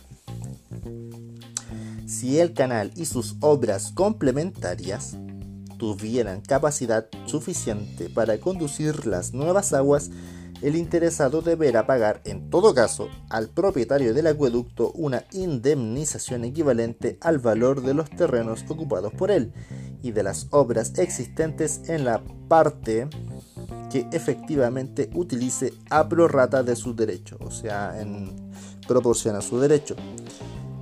Si 2.05 2.39
el 2.39 2.53
canal 2.53 2.91
y 2.95 3.05
sus 3.05 3.37
obras 3.39 3.91
complementarias 3.93 5.15
tuvieran 5.77 6.41
capacidad 6.41 7.07
suficiente 7.25 8.09
para 8.09 8.39
conducir 8.39 9.07
las 9.07 9.33
nuevas 9.33 9.73
aguas, 9.73 10.11
el 10.61 10.75
interesado 10.75 11.41
deberá 11.41 11.85
pagar 11.85 12.21
en 12.25 12.49
todo 12.49 12.73
caso 12.73 13.09
al 13.29 13.49
propietario 13.49 14.13
del 14.13 14.27
acueducto 14.27 14.91
una 14.91 15.23
indemnización 15.31 16.43
equivalente 16.43 17.17
al 17.21 17.39
valor 17.39 17.81
de 17.81 17.93
los 17.93 18.09
terrenos 18.09 18.65
ocupados 18.67 19.13
por 19.13 19.31
él 19.31 19.53
y 20.01 20.11
de 20.11 20.23
las 20.23 20.47
obras 20.51 20.97
existentes 20.97 21.81
en 21.87 22.05
la 22.05 22.21
parte 22.47 23.07
que 23.89 24.07
efectivamente 24.11 25.09
utilice 25.13 25.73
a 25.89 26.07
prorrata 26.07 26.63
de 26.63 26.75
su 26.75 26.95
derecho, 26.95 27.37
o 27.41 27.51
sea, 27.51 27.99
en 27.99 28.51
proporción 28.87 29.35
a 29.35 29.41
su 29.41 29.59
derecho. 29.59 29.95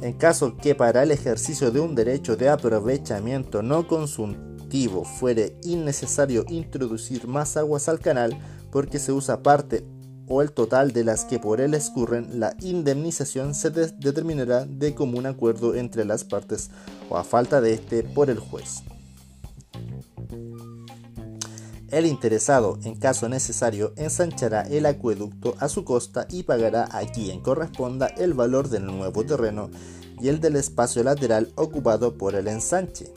En 0.02 0.14
caso 0.14 0.58
que 0.58 0.76
para 0.76 1.04
el 1.04 1.12
ejercicio 1.12 1.72
de 1.72 1.80
un 1.80 1.96
derecho 1.96 2.36
de 2.36 2.50
aprovechamiento 2.50 3.64
no 3.64 3.88
consultivo 3.88 5.04
fuere 5.04 5.58
innecesario 5.64 6.46
introducir 6.50 7.28
más 7.28 7.58
aguas 7.58 7.90
al 7.90 8.00
canal, 8.00 8.38
porque 8.72 9.00
se 9.00 9.12
usa 9.12 9.44
parte 9.44 9.86
o 10.28 10.42
el 10.42 10.52
total 10.52 10.92
de 10.92 11.04
las 11.04 11.26
que 11.26 11.40
por 11.40 11.62
él 11.62 11.74
escurren, 11.74 12.40
la 12.40 12.56
indemnización 12.62 13.56
se 13.56 13.70
determinará 13.70 14.66
de 14.66 14.94
común 14.94 15.26
acuerdo 15.26 15.76
entre 15.76 16.06
las 16.06 16.24
partes 16.24 16.70
o 17.10 17.18
a 17.18 17.24
falta 17.24 17.62
de 17.62 17.74
este 17.74 18.04
por 18.04 18.30
el 18.30 18.40
juez. 18.40 18.84
El 21.90 22.06
interesado, 22.06 22.78
en 22.84 22.96
caso 22.96 23.30
necesario, 23.30 23.94
ensanchará 23.96 24.64
el 24.64 24.86
acueducto 24.86 25.56
a 25.60 25.70
su 25.70 25.86
costa 25.86 26.28
y 26.30 26.44
pagará 26.44 26.90
a 26.92 27.06
quien 27.06 27.40
corresponda 27.40 28.08
el 28.08 28.34
valor 28.34 28.68
del 28.68 28.86
nuevo 28.86 29.26
terreno 29.26 29.70
y 30.20 30.28
el 30.28 30.42
del 30.42 30.58
espacio 30.58 31.04
lateral 31.04 31.54
ocupado 31.56 32.18
por 32.18 32.36
el 32.36 32.50
ensanche. 32.50 33.14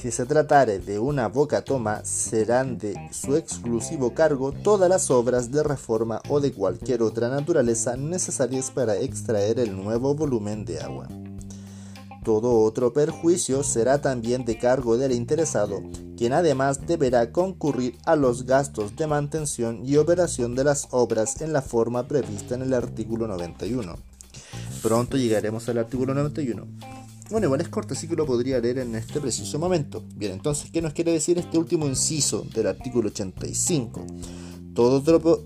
Si 0.00 0.10
se 0.10 0.24
tratare 0.24 0.78
de 0.78 0.98
una 0.98 1.28
boca 1.28 1.60
toma, 1.60 2.02
serán 2.06 2.78
de 2.78 3.10
su 3.12 3.36
exclusivo 3.36 4.14
cargo 4.14 4.50
todas 4.50 4.88
las 4.88 5.10
obras 5.10 5.52
de 5.52 5.62
reforma 5.62 6.22
o 6.30 6.40
de 6.40 6.52
cualquier 6.52 7.02
otra 7.02 7.28
naturaleza 7.28 7.98
necesarias 7.98 8.70
para 8.70 8.96
extraer 8.96 9.60
el 9.60 9.76
nuevo 9.76 10.14
volumen 10.14 10.64
de 10.64 10.80
agua. 10.80 11.06
Todo 12.24 12.60
otro 12.60 12.94
perjuicio 12.94 13.62
será 13.62 14.00
también 14.00 14.46
de 14.46 14.56
cargo 14.56 14.96
del 14.96 15.12
interesado, 15.12 15.82
quien 16.16 16.32
además 16.32 16.86
deberá 16.86 17.30
concurrir 17.30 17.98
a 18.06 18.16
los 18.16 18.46
gastos 18.46 18.96
de 18.96 19.06
mantención 19.06 19.84
y 19.84 19.98
operación 19.98 20.54
de 20.54 20.64
las 20.64 20.88
obras 20.92 21.42
en 21.42 21.52
la 21.52 21.60
forma 21.60 22.08
prevista 22.08 22.54
en 22.54 22.62
el 22.62 22.72
artículo 22.72 23.26
91. 23.26 23.96
Pronto 24.82 25.18
llegaremos 25.18 25.68
al 25.68 25.76
artículo 25.76 26.14
91. 26.14 26.66
Bueno, 27.30 27.46
igual 27.46 27.60
es 27.60 27.68
corto, 27.68 27.94
así 27.94 28.08
que 28.08 28.16
lo 28.16 28.26
podría 28.26 28.58
leer 28.58 28.78
en 28.78 28.96
este 28.96 29.20
preciso 29.20 29.56
momento. 29.60 30.02
Bien, 30.16 30.32
entonces, 30.32 30.68
¿qué 30.72 30.82
nos 30.82 30.92
quiere 30.92 31.12
decir 31.12 31.38
este 31.38 31.58
último 31.58 31.86
inciso 31.86 32.44
del 32.52 32.66
artículo 32.66 33.08
85? 33.08 34.04
Todo 34.74 34.96
otro, 34.96 35.44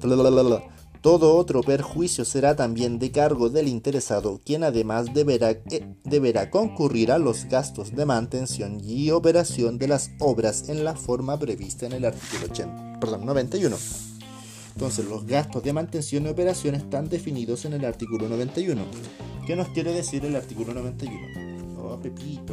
todo 1.02 1.36
otro 1.36 1.60
perjuicio 1.62 2.24
será 2.24 2.56
también 2.56 2.98
de 2.98 3.10
cargo 3.10 3.50
del 3.50 3.68
interesado, 3.68 4.40
quien 4.42 4.64
además 4.64 5.12
deberá, 5.12 5.50
eh, 5.50 5.94
deberá 6.04 6.50
concurrir 6.50 7.12
a 7.12 7.18
los 7.18 7.44
gastos 7.50 7.94
de 7.94 8.06
mantención 8.06 8.80
y 8.82 9.10
operación 9.10 9.76
de 9.76 9.88
las 9.88 10.10
obras 10.20 10.70
en 10.70 10.84
la 10.84 10.94
forma 10.94 11.38
prevista 11.38 11.84
en 11.84 11.92
el 11.92 12.06
artículo 12.06 12.46
80, 12.50 12.98
perdón, 12.98 13.26
91. 13.26 13.76
Entonces, 14.74 15.04
los 15.04 15.26
gastos 15.26 15.62
de 15.62 15.74
mantención 15.74 16.24
y 16.24 16.30
operación 16.30 16.76
están 16.76 17.10
definidos 17.10 17.66
en 17.66 17.74
el 17.74 17.84
artículo 17.84 18.26
91. 18.26 18.82
¿Qué 19.46 19.54
nos 19.54 19.68
quiere 19.68 19.92
decir 19.92 20.24
el 20.24 20.34
artículo 20.34 20.72
91? 20.72 21.43
Pepito. 22.04 22.52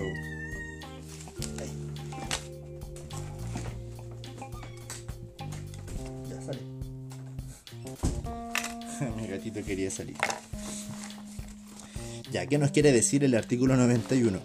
Ya 6.29 6.41
sale. 6.41 6.59
Mi 9.17 9.27
gatito 9.27 9.61
quería 9.65 9.91
salir. 9.91 10.15
Ya, 12.31 12.45
¿qué 12.45 12.57
nos 12.57 12.71
quiere 12.71 12.93
decir 12.93 13.25
el 13.25 13.35
artículo 13.35 13.75
91? 13.75 14.39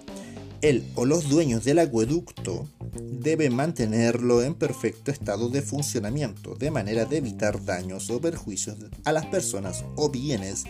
Él 0.61 0.85
o 0.97 1.05
los 1.05 1.29
dueños 1.29 1.63
del 1.63 1.79
acueducto 1.79 2.69
deben 3.01 3.55
mantenerlo 3.55 4.43
en 4.43 4.57
perfecto 4.57 5.13
estado 5.13 5.51
de 5.51 5.63
funcionamiento, 5.63 6.57
de 6.57 6.73
manera 6.73 7.05
de 7.05 7.19
evitar 7.19 7.65
daños 7.65 8.11
o 8.11 8.21
perjuicios 8.21 8.77
a 9.05 9.13
las 9.13 9.27
personas 9.27 9.85
o 9.95 10.11
bienes 10.11 10.65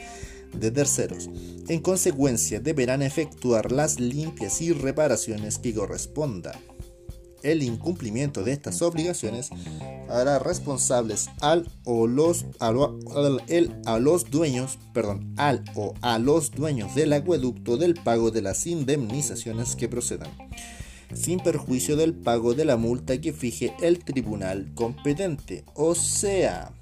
de 0.59 0.71
terceros. 0.71 1.29
En 1.69 1.81
consecuencia, 1.81 2.61
deberán 2.61 3.03
efectuar 3.03 3.73
las 3.73 3.99
limpias 4.01 4.61
y 4.61 4.73
reparaciones 4.73 5.59
que 5.59 5.75
correspondan. 5.75 6.55
El 7.43 7.63
incumplimiento 7.63 8.43
de 8.43 8.53
estas 8.53 8.83
obligaciones 8.83 9.51
hará 10.09 10.39
responsables 10.39 11.29
al 11.41 11.71
o 11.85 12.07
los, 12.07 12.45
a 12.59 13.99
los 14.01 14.31
dueños, 14.31 14.79
perdón, 14.93 15.33
al 15.37 15.65
o 15.75 15.95
a 16.01 16.19
los 16.19 16.51
dueños 16.51 16.95
del 16.95 17.13
acueducto 17.13 17.77
del 17.77 17.95
pago 17.95 18.31
de 18.31 18.43
las 18.43 18.67
indemnizaciones 18.67 19.77
que 19.77 19.89
procedan, 19.89 20.31
sin 21.15 21.39
perjuicio 21.39 21.97
del 21.97 22.15
pago 22.15 22.55
de 22.55 22.65
la 22.65 22.77
multa 22.77 23.21
que 23.21 23.33
fije 23.33 23.75
el 23.81 24.01
tribunal 24.01 24.73
competente, 24.75 25.65
o 25.75 25.95
sea, 25.95 26.73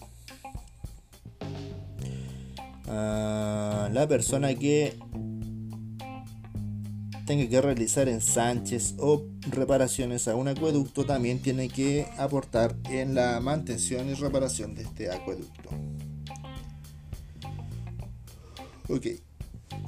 la 2.86 4.06
persona 4.08 4.54
que 4.54 4.96
tenga 7.24 7.48
que 7.48 7.60
realizar 7.60 8.08
ensanches 8.08 8.94
o 8.98 9.24
reparaciones 9.50 10.28
a 10.28 10.34
un 10.34 10.48
acueducto 10.48 11.04
también 11.04 11.40
tiene 11.40 11.68
que 11.68 12.06
aportar 12.18 12.76
en 12.90 13.14
la 13.14 13.40
mantención 13.40 14.08
y 14.10 14.14
reparación 14.14 14.74
de 14.74 14.82
este 14.82 15.10
acueducto. 15.10 15.70
Ok, 18.88 19.06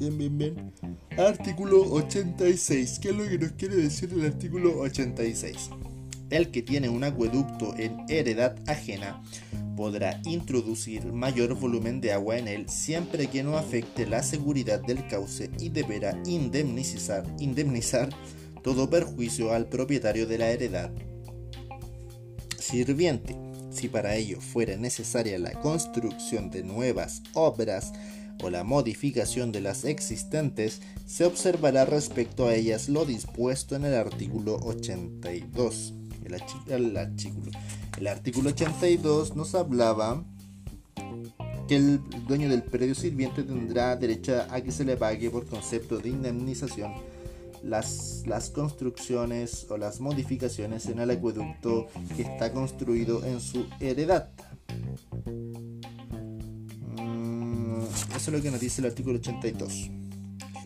bien, 0.01 0.17
bien, 0.17 0.39
bien. 0.39 0.73
Artículo 1.19 1.83
86. 1.83 2.99
¿Qué 2.99 3.11
es 3.11 3.15
lo 3.15 3.29
que 3.29 3.39
nos 3.39 3.53
quiere 3.53 3.77
decir 3.77 4.11
el 4.13 4.25
artículo 4.25 4.79
86? 4.79 5.71
El 6.31 6.51
que 6.51 6.63
tiene 6.63 6.89
un 6.89 7.05
acueducto 7.05 7.75
en 7.77 8.05
heredad 8.09 8.57
ajena 8.67 9.23
podrá 9.77 10.21
introducir 10.25 11.13
mayor 11.13 11.55
volumen 11.55 12.01
de 12.01 12.13
agua 12.13 12.39
en 12.39 12.49
él 12.49 12.69
siempre 12.69 13.29
que 13.29 13.45
no 13.45 13.57
afecte 13.57 14.07
la 14.07 14.23
seguridad 14.23 14.81
del 14.81 15.07
cauce 15.07 15.51
y 15.61 15.69
deberá 15.69 16.21
indemnizar, 16.25 17.25
indemnizar 17.39 18.09
todo 18.63 18.91
perjuicio 18.91 19.53
al 19.53 19.69
propietario 19.69 20.27
de 20.27 20.39
la 20.39 20.51
heredad 20.51 20.91
sirviente. 22.59 23.37
Si 23.71 23.89
para 23.89 24.17
ello 24.17 24.41
fuera 24.41 24.77
necesaria 24.77 25.39
la 25.39 25.53
construcción 25.53 26.51
de 26.51 26.63
nuevas 26.63 27.23
obras 27.35 27.93
o 28.43 28.51
la 28.51 28.65
modificación 28.65 29.53
de 29.53 29.61
las 29.61 29.85
existentes, 29.85 30.81
se 31.07 31.25
observará 31.25 31.85
respecto 31.85 32.49
a 32.49 32.55
ellas 32.55 32.89
lo 32.89 33.05
dispuesto 33.05 33.77
en 33.77 33.85
el 33.85 33.95
artículo 33.95 34.57
82. 34.57 35.95
El, 36.27 36.97
artículo 36.97 37.51
el 37.99 38.07
artículo 38.07 38.51
82 38.51 39.37
nos 39.37 39.55
hablaba 39.55 40.25
que 41.69 41.77
el 41.77 42.01
dueño 42.27 42.49
del 42.49 42.63
predio 42.63 42.95
sirviente 42.95 43.43
tendrá 43.43 43.97
derecho 43.97 44.45
a 44.51 44.61
que 44.61 44.71
se 44.71 44.85
le 44.85 44.97
pague 44.97 45.31
por 45.31 45.47
concepto 45.47 45.99
de 45.99 46.11
indemnización 46.11 46.93
las, 47.63 48.23
las 48.27 48.51
construcciones 48.51 49.67
o 49.71 49.77
las 49.77 50.01
modificaciones 50.01 50.87
en 50.87 51.01
el 51.01 51.11
acueducto 51.11 51.89
que 52.15 52.23
está 52.23 52.53
construido 52.53 53.25
en 53.25 53.41
su 53.41 53.67
heredad. 53.81 54.31
Mm, 56.97 57.83
eso 58.17 58.17
es 58.17 58.29
lo 58.29 58.43
que 58.43 58.51
nos 58.51 58.61
dice 58.61 58.81
el 58.81 58.87
artículo 58.87 59.19
82. 59.19 59.91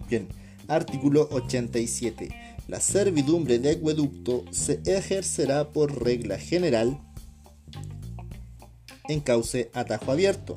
Bien, 0.09 0.29
artículo 0.69 1.29
87. 1.31 2.50
La 2.71 2.79
servidumbre 2.79 3.59
de 3.59 3.73
acueducto 3.73 4.45
se 4.53 4.81
ejercerá 4.87 5.73
por 5.73 6.05
regla 6.05 6.39
general 6.39 7.01
en 9.09 9.19
cauce 9.19 9.73
atajo 9.75 10.13
abierto. 10.13 10.57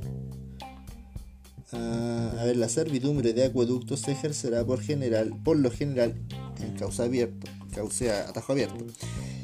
Ah, 1.72 2.36
a 2.40 2.44
ver, 2.46 2.58
la 2.58 2.70
servidumbre 2.70 3.34
de 3.34 3.46
acueducto 3.46 3.98
se 3.98 4.12
ejercerá 4.12 4.64
por, 4.64 4.80
general, 4.80 5.34
por 5.44 5.58
lo 5.58 5.72
general 5.72 6.14
en 6.62 6.76
cauce 6.78 7.02
abierto, 7.02 7.48
cauce 7.74 8.12
atajo 8.12 8.52
abierto. 8.52 8.86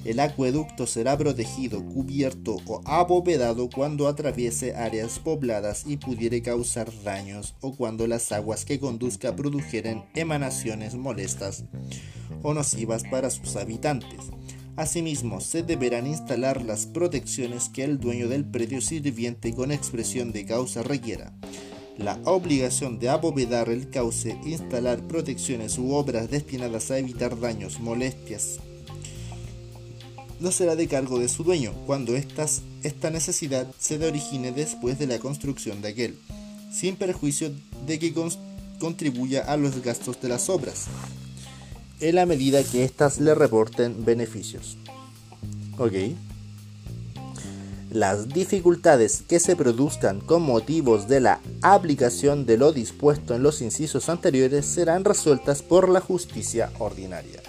El 0.06 0.20
acueducto 0.20 0.86
será 0.86 1.18
protegido, 1.18 1.84
cubierto 1.84 2.58
o 2.68 2.82
abovedado 2.86 3.72
cuando 3.72 4.08
atraviese 4.08 4.76
áreas 4.76 5.18
pobladas 5.18 5.86
y 5.88 5.98
pudiere 5.98 6.44
causar 6.44 6.92
daños 7.04 7.56
o 7.62 7.76
cuando 7.76 8.06
las 8.06 8.32
aguas 8.32 8.64
que 8.64 8.80
conduzca 8.80 9.36
produjeren 9.36 10.04
emanaciones 10.14 10.94
molestas 10.94 11.64
o 12.44 12.54
nocivas 12.54 13.04
para 13.04 13.30
sus 13.30 13.56
habitantes 13.56 14.30
Asimismo, 14.80 15.42
se 15.42 15.62
deberán 15.62 16.08
instalar 16.08 16.64
las 16.64 16.86
protecciones 16.86 17.68
que 17.68 17.84
el 17.84 18.00
dueño 18.00 18.30
del 18.30 18.46
predio 18.46 18.80
sirviente 18.80 19.54
con 19.54 19.74
expresión 19.74 20.32
de 20.32 20.46
causa 20.46 20.84
requiera. 20.84 21.34
La 21.98 22.18
obligación 22.24 22.98
de 22.98 23.10
abovedar 23.10 23.68
el 23.68 23.90
cauce, 23.90 24.40
instalar 24.46 25.06
protecciones 25.06 25.78
u 25.78 25.92
obras 25.92 26.32
destinadas 26.32 26.92
a 26.92 26.98
evitar 26.98 27.38
daños, 27.38 27.82
molestias, 27.82 28.60
no 30.40 30.50
será 30.50 30.78
de 30.78 30.88
cargo 30.88 31.20
de 31.20 31.28
su 31.28 31.44
dueño 31.44 31.74
cuando 31.86 32.16
esta 32.16 33.10
necesidad 33.10 33.68
se 33.80 33.98
origine 33.98 34.54
después 34.54 34.98
de 34.98 35.08
la 35.08 35.20
construcción 35.20 35.82
de 35.82 35.90
aquel, 35.90 36.18
sin 36.72 36.96
perjuicio 36.96 37.52
de 37.86 38.00
que 38.00 38.14
contribuya 38.80 39.42
a 39.42 39.58
los 39.58 39.84
gastos 39.84 40.22
de 40.22 40.30
las 40.30 40.48
obras 40.48 40.88
en 42.00 42.16
la 42.16 42.26
medida 42.26 42.64
que 42.64 42.84
éstas 42.84 43.20
le 43.20 43.36
reporten 43.36 44.06
beneficios. 44.06 44.78
¿Ok? 45.78 45.94
Las 47.92 48.30
dificultades 48.30 49.24
que 49.28 49.40
se 49.40 49.56
produzcan 49.56 50.20
con 50.20 50.44
motivos 50.44 51.08
de 51.08 51.22
la 51.22 51.40
aplicación 51.62 52.46
de 52.46 52.58
lo 52.58 52.72
dispuesto 52.72 53.34
en 53.34 53.42
los 53.42 53.62
incisos 53.62 54.10
anteriores 54.10 54.66
serán 54.66 55.04
resueltas 55.04 55.64
por 55.64 55.90
la 55.90 56.00
justicia 56.00 56.72
ordinaria. 56.78 57.42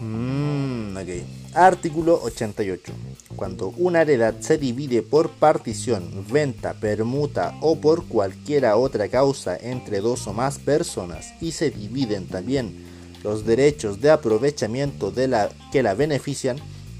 Mm, 0.00 0.96
Ok. 0.96 1.39
Artículo 1.54 2.20
88. 2.22 2.92
Cuando 3.34 3.74
una 3.76 4.02
heredad 4.02 4.34
se 4.38 4.56
divide 4.56 5.02
por 5.02 5.30
partición, 5.30 6.24
venta, 6.30 6.74
permuta 6.74 7.56
o 7.60 7.76
por 7.76 8.06
cualquiera 8.06 8.76
otra 8.76 9.08
causa 9.08 9.56
entre 9.56 10.00
dos 10.00 10.28
o 10.28 10.32
más 10.32 10.58
personas 10.58 11.34
y 11.40 11.50
se 11.50 11.70
dividen 11.70 12.28
también 12.28 12.86
los 13.24 13.44
derechos 13.44 14.00
de 14.00 14.10
aprovechamiento 14.10 15.10
de 15.10 15.26
la 15.26 15.50
que 15.72 15.82
la 15.82 15.94
benefician, 15.94 16.56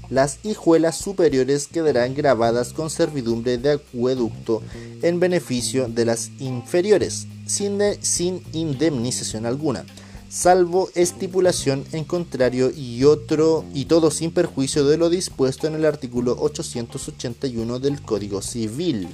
las 0.09 0.39
hijuelas 0.43 0.97
superiores 0.97 1.67
quedarán 1.67 2.13
grabadas 2.13 2.73
con 2.73 2.89
servidumbre 2.89 3.57
de 3.57 3.71
acueducto 3.73 4.61
en 5.01 5.21
beneficio 5.21 5.87
de 5.87 6.03
las 6.03 6.29
inferiores, 6.39 7.25
sin, 7.45 7.79
sin 8.01 8.43
indemnización 8.51 9.45
alguna 9.45 9.85
salvo 10.31 10.89
estipulación 10.95 11.83
en 11.91 12.05
contrario 12.05 12.71
y 12.71 13.03
otro 13.03 13.65
y 13.73 13.85
todo 13.85 14.11
sin 14.11 14.31
perjuicio 14.31 14.85
de 14.85 14.95
lo 14.97 15.09
dispuesto 15.09 15.67
en 15.67 15.75
el 15.75 15.85
artículo 15.85 16.37
881 16.39 17.79
del 17.79 18.01
Código 18.01 18.41
Civil. 18.41 19.09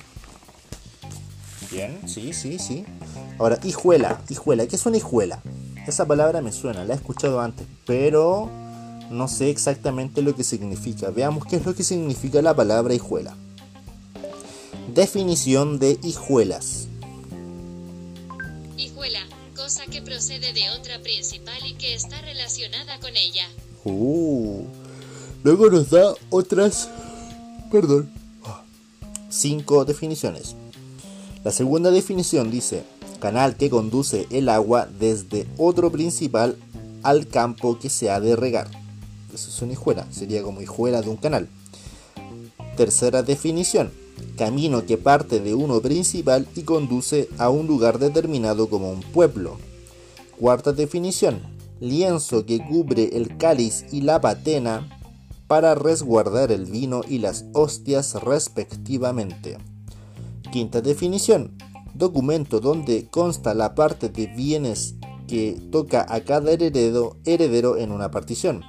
Bien, 1.71 1.99
sí, 2.07 2.33
sí, 2.33 2.59
sí. 2.59 2.85
Ahora, 3.39 3.59
hijuela, 3.63 4.21
hijuela, 4.29 4.67
¿qué 4.67 4.75
es 4.75 4.85
una 4.85 4.97
hijuela? 4.97 5.41
Esa 5.87 6.05
palabra 6.05 6.41
me 6.41 6.51
suena, 6.51 6.85
la 6.85 6.93
he 6.93 6.97
escuchado 6.97 7.41
antes, 7.41 7.65
pero 7.87 8.49
no 9.09 9.27
sé 9.27 9.49
exactamente 9.49 10.21
lo 10.21 10.35
que 10.35 10.43
significa. 10.43 11.09
Veamos 11.09 11.45
qué 11.47 11.55
es 11.55 11.65
lo 11.65 11.73
que 11.73 11.83
significa 11.83 12.43
la 12.43 12.55
palabra 12.55 12.93
hijuela. 12.93 13.35
Definición 14.93 15.79
de 15.79 15.99
hijuelas 16.03 16.87
que 19.91 20.01
procede 20.01 20.53
de 20.53 20.69
otra 20.69 21.01
principal 21.01 21.59
y 21.65 21.73
que 21.73 21.93
está 21.93 22.21
relacionada 22.21 22.99
con 23.01 23.15
ella. 23.17 23.45
Uh, 23.83 24.63
luego 25.43 25.69
nos 25.69 25.89
da 25.89 26.13
otras, 26.29 26.89
perdón, 27.69 28.09
cinco 29.29 29.83
definiciones. 29.83 30.55
La 31.43 31.51
segunda 31.51 31.91
definición 31.91 32.49
dice, 32.49 32.83
canal 33.19 33.57
que 33.57 33.69
conduce 33.69 34.25
el 34.31 34.47
agua 34.47 34.87
desde 34.99 35.45
otro 35.57 35.91
principal 35.91 36.57
al 37.03 37.27
campo 37.27 37.77
que 37.77 37.89
se 37.89 38.09
ha 38.09 38.21
de 38.21 38.37
regar. 38.37 38.69
Eso 39.33 39.49
es 39.49 39.61
una 39.61 39.73
hijuela, 39.73 40.07
sería 40.11 40.43
como 40.43 40.61
hijuela 40.61 41.01
de 41.01 41.09
un 41.09 41.17
canal. 41.17 41.49
Tercera 42.77 43.21
definición, 43.21 43.91
camino 44.37 44.85
que 44.85 44.97
parte 44.97 45.39
de 45.39 45.53
uno 45.53 45.81
principal 45.81 46.47
y 46.55 46.63
conduce 46.63 47.29
a 47.37 47.49
un 47.49 47.67
lugar 47.67 47.99
determinado 47.99 48.69
como 48.69 48.91
un 48.91 49.01
pueblo. 49.01 49.57
Cuarta 50.39 50.73
definición, 50.73 51.41
lienzo 51.79 52.45
que 52.45 52.59
cubre 52.59 53.17
el 53.17 53.37
cáliz 53.37 53.85
y 53.91 54.01
la 54.01 54.21
patena 54.21 54.87
para 55.47 55.75
resguardar 55.75 56.51
el 56.51 56.65
vino 56.65 57.01
y 57.07 57.19
las 57.19 57.45
hostias 57.53 58.15
respectivamente. 58.21 59.57
Quinta 60.51 60.81
definición, 60.81 61.51
documento 61.93 62.59
donde 62.59 63.07
consta 63.09 63.53
la 63.53 63.75
parte 63.75 64.09
de 64.09 64.27
bienes 64.27 64.95
que 65.27 65.59
toca 65.71 66.05
a 66.07 66.21
cada 66.21 66.51
heredero, 66.51 67.17
heredero 67.25 67.77
en 67.77 67.91
una 67.91 68.11
partición. 68.11 68.63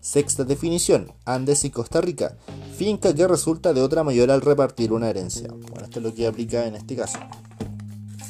Sexta 0.00 0.44
definición, 0.44 1.12
Andes 1.24 1.64
y 1.64 1.70
Costa 1.70 2.00
Rica, 2.00 2.36
finca 2.76 3.14
que 3.14 3.26
resulta 3.26 3.72
de 3.72 3.82
otra 3.82 4.04
mayor 4.04 4.30
al 4.30 4.40
repartir 4.40 4.92
una 4.92 5.10
herencia. 5.10 5.48
Bueno, 5.48 5.84
esto 5.84 5.98
es 5.98 6.04
lo 6.04 6.14
que 6.14 6.26
aplica 6.26 6.66
en 6.66 6.76
este 6.76 6.96
caso. 6.96 7.18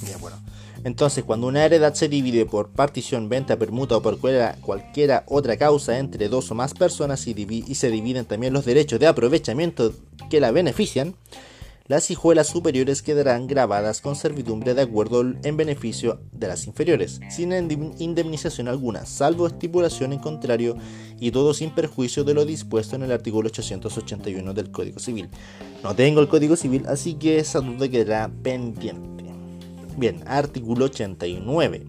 Bien, 0.02 0.20
bueno. 0.20 0.36
Entonces, 0.84 1.24
cuando 1.24 1.46
una 1.46 1.64
heredad 1.64 1.94
se 1.94 2.08
divide 2.08 2.46
por 2.46 2.70
partición, 2.70 3.28
venta, 3.28 3.58
permuta 3.58 3.96
o 3.96 4.02
por 4.02 4.18
cualquiera 4.18 5.24
otra 5.26 5.56
causa 5.56 5.98
entre 5.98 6.28
dos 6.28 6.50
o 6.50 6.54
más 6.54 6.72
personas 6.72 7.26
y, 7.26 7.64
y 7.66 7.74
se 7.74 7.90
dividen 7.90 8.24
también 8.24 8.52
los 8.52 8.64
derechos 8.64 9.00
de 9.00 9.06
aprovechamiento 9.06 9.92
que 10.30 10.40
la 10.40 10.52
benefician, 10.52 11.14
las 11.88 12.10
hijuelas 12.10 12.48
superiores 12.48 13.00
quedarán 13.00 13.46
grabadas 13.46 14.02
con 14.02 14.14
servidumbre 14.14 14.74
de 14.74 14.82
acuerdo 14.82 15.22
en 15.22 15.56
beneficio 15.56 16.20
de 16.32 16.46
las 16.46 16.66
inferiores, 16.66 17.18
sin 17.30 17.52
indemnización 17.98 18.68
alguna, 18.68 19.06
salvo 19.06 19.46
estipulación 19.46 20.12
en 20.12 20.18
contrario 20.18 20.76
y 21.18 21.30
todo 21.30 21.54
sin 21.54 21.70
perjuicio 21.70 22.24
de 22.24 22.34
lo 22.34 22.44
dispuesto 22.44 22.96
en 22.96 23.04
el 23.04 23.12
artículo 23.12 23.48
881 23.48 24.52
del 24.52 24.70
Código 24.70 25.00
Civil. 25.00 25.30
No 25.82 25.96
tengo 25.96 26.20
el 26.20 26.28
Código 26.28 26.56
Civil, 26.56 26.84
así 26.88 27.14
que 27.14 27.38
esa 27.38 27.60
duda 27.60 27.88
quedará 27.88 28.30
pendiente. 28.42 29.24
Bien, 29.96 30.22
artículo 30.26 30.84
89. 30.84 31.86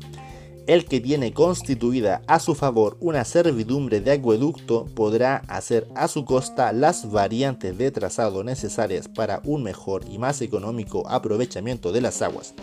El 0.70 0.86
que 0.86 1.00
tiene 1.00 1.34
constituida 1.34 2.22
a 2.28 2.40
su 2.40 2.54
favor 2.54 2.96
una 3.00 3.26
servidumbre 3.26 4.02
de 4.02 4.12
acueducto 4.12 4.86
podrá 4.86 5.38
hacer 5.48 5.88
a 5.96 6.08
su 6.08 6.26
costa 6.26 6.72
las 6.74 7.10
variantes 7.10 7.76
de 7.76 7.90
trazado 7.90 8.44
necesarias 8.44 9.08
para 9.08 9.42
un 9.46 9.64
mejor 9.64 10.06
y 10.12 10.20
más 10.20 10.44
económico 10.44 11.10
aprovechamiento 11.10 11.92
de 11.92 12.02
las 12.02 12.22
aguas, 12.22 12.54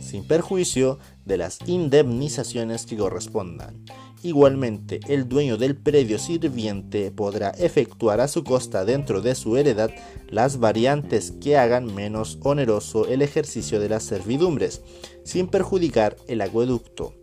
sin 0.00 0.24
perjuicio 0.24 1.00
de 1.24 1.38
las 1.38 1.58
indemnizaciones 1.66 2.86
que 2.86 2.96
correspondan. 2.96 3.86
Igualmente, 4.24 5.00
el 5.08 5.28
dueño 5.28 5.56
del 5.56 5.76
predio 5.76 6.16
sirviente 6.16 7.10
podrá 7.10 7.50
efectuar 7.50 8.20
a 8.20 8.28
su 8.28 8.44
costa 8.44 8.84
dentro 8.84 9.20
de 9.20 9.34
su 9.34 9.56
heredad 9.56 9.90
las 10.28 10.60
variantes 10.60 11.32
que 11.32 11.56
hagan 11.56 11.92
menos 11.92 12.38
oneroso 12.42 13.08
el 13.08 13.20
ejercicio 13.20 13.80
de 13.80 13.88
las 13.88 14.04
servidumbres, 14.04 14.82
sin 15.24 15.48
perjudicar 15.48 16.16
el 16.28 16.40
acueducto. 16.40 17.14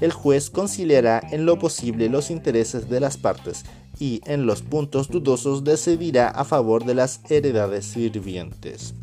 El 0.00 0.12
juez 0.12 0.48
conciliará 0.48 1.20
en 1.30 1.44
lo 1.44 1.58
posible 1.58 2.08
los 2.08 2.30
intereses 2.30 2.88
de 2.88 3.00
las 3.00 3.18
partes 3.18 3.64
y 3.98 4.22
en 4.24 4.46
los 4.46 4.62
puntos 4.62 5.08
dudosos 5.08 5.62
decidirá 5.62 6.28
a 6.28 6.44
favor 6.44 6.86
de 6.86 6.94
las 6.94 7.20
heredades 7.30 7.84
sirvientes. 7.84 8.94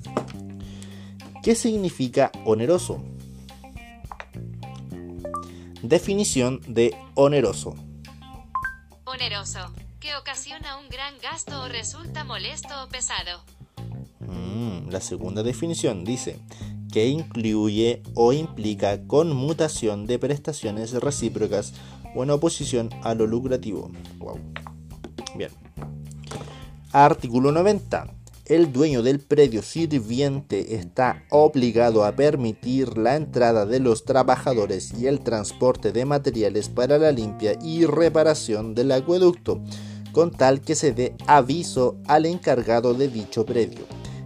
¿Qué 1.44 1.54
significa 1.54 2.32
oneroso? 2.46 3.04
Definición 5.84 6.62
de 6.66 6.96
oneroso. 7.14 7.76
Oneroso, 9.04 9.60
que 10.00 10.16
ocasiona 10.16 10.78
un 10.78 10.88
gran 10.88 11.14
gasto 11.22 11.62
o 11.62 11.68
resulta 11.68 12.24
molesto 12.24 12.74
o 12.86 12.88
pesado. 12.88 13.44
Mm, 14.22 14.90
la 14.90 15.02
segunda 15.02 15.44
definición 15.44 16.06
dice 16.06 16.40
que 16.90 17.08
incluye 17.08 18.02
o 18.16 18.32
implica 18.32 19.06
conmutación 19.08 20.08
de 20.08 20.20
prestaciones 20.20 20.94
recíprocas 20.94 21.74
o 22.16 22.24
en 22.24 22.30
oposición 22.30 22.90
a 23.04 23.14
lo 23.14 23.28
lucrativo. 23.28 23.92
Wow. 24.20 24.40
Bien. 25.36 25.52
Artículo 26.94 27.52
90 27.52 28.23
el 28.46 28.74
dueño 28.74 29.02
del 29.04 29.22
predio 29.22 29.62
sirviente 29.62 30.76
está 30.76 31.24
obligado 31.30 32.04
a 32.04 32.14
permitir 32.14 32.98
la 32.98 33.16
entrada 33.16 33.66
de 33.66 33.80
los 33.80 34.04
trabajadores 34.04 34.94
y 35.00 35.08
el 35.08 35.22
transporte 35.22 35.94
de 35.94 36.04
materiales 36.04 36.68
para 36.68 36.98
la 36.98 37.14
limpia 37.14 37.58
y 37.64 37.86
reparación 37.86 38.76
del 38.76 38.92
acueducto, 38.92 39.62
con 40.12 40.32
tal 40.32 40.60
que 40.60 40.76
se 40.76 40.92
dé 40.92 41.16
aviso 41.26 41.96
al 42.06 42.26
encargado 42.26 42.94
de 42.94 43.08
dicho 43.08 43.46
predio. 43.46 43.86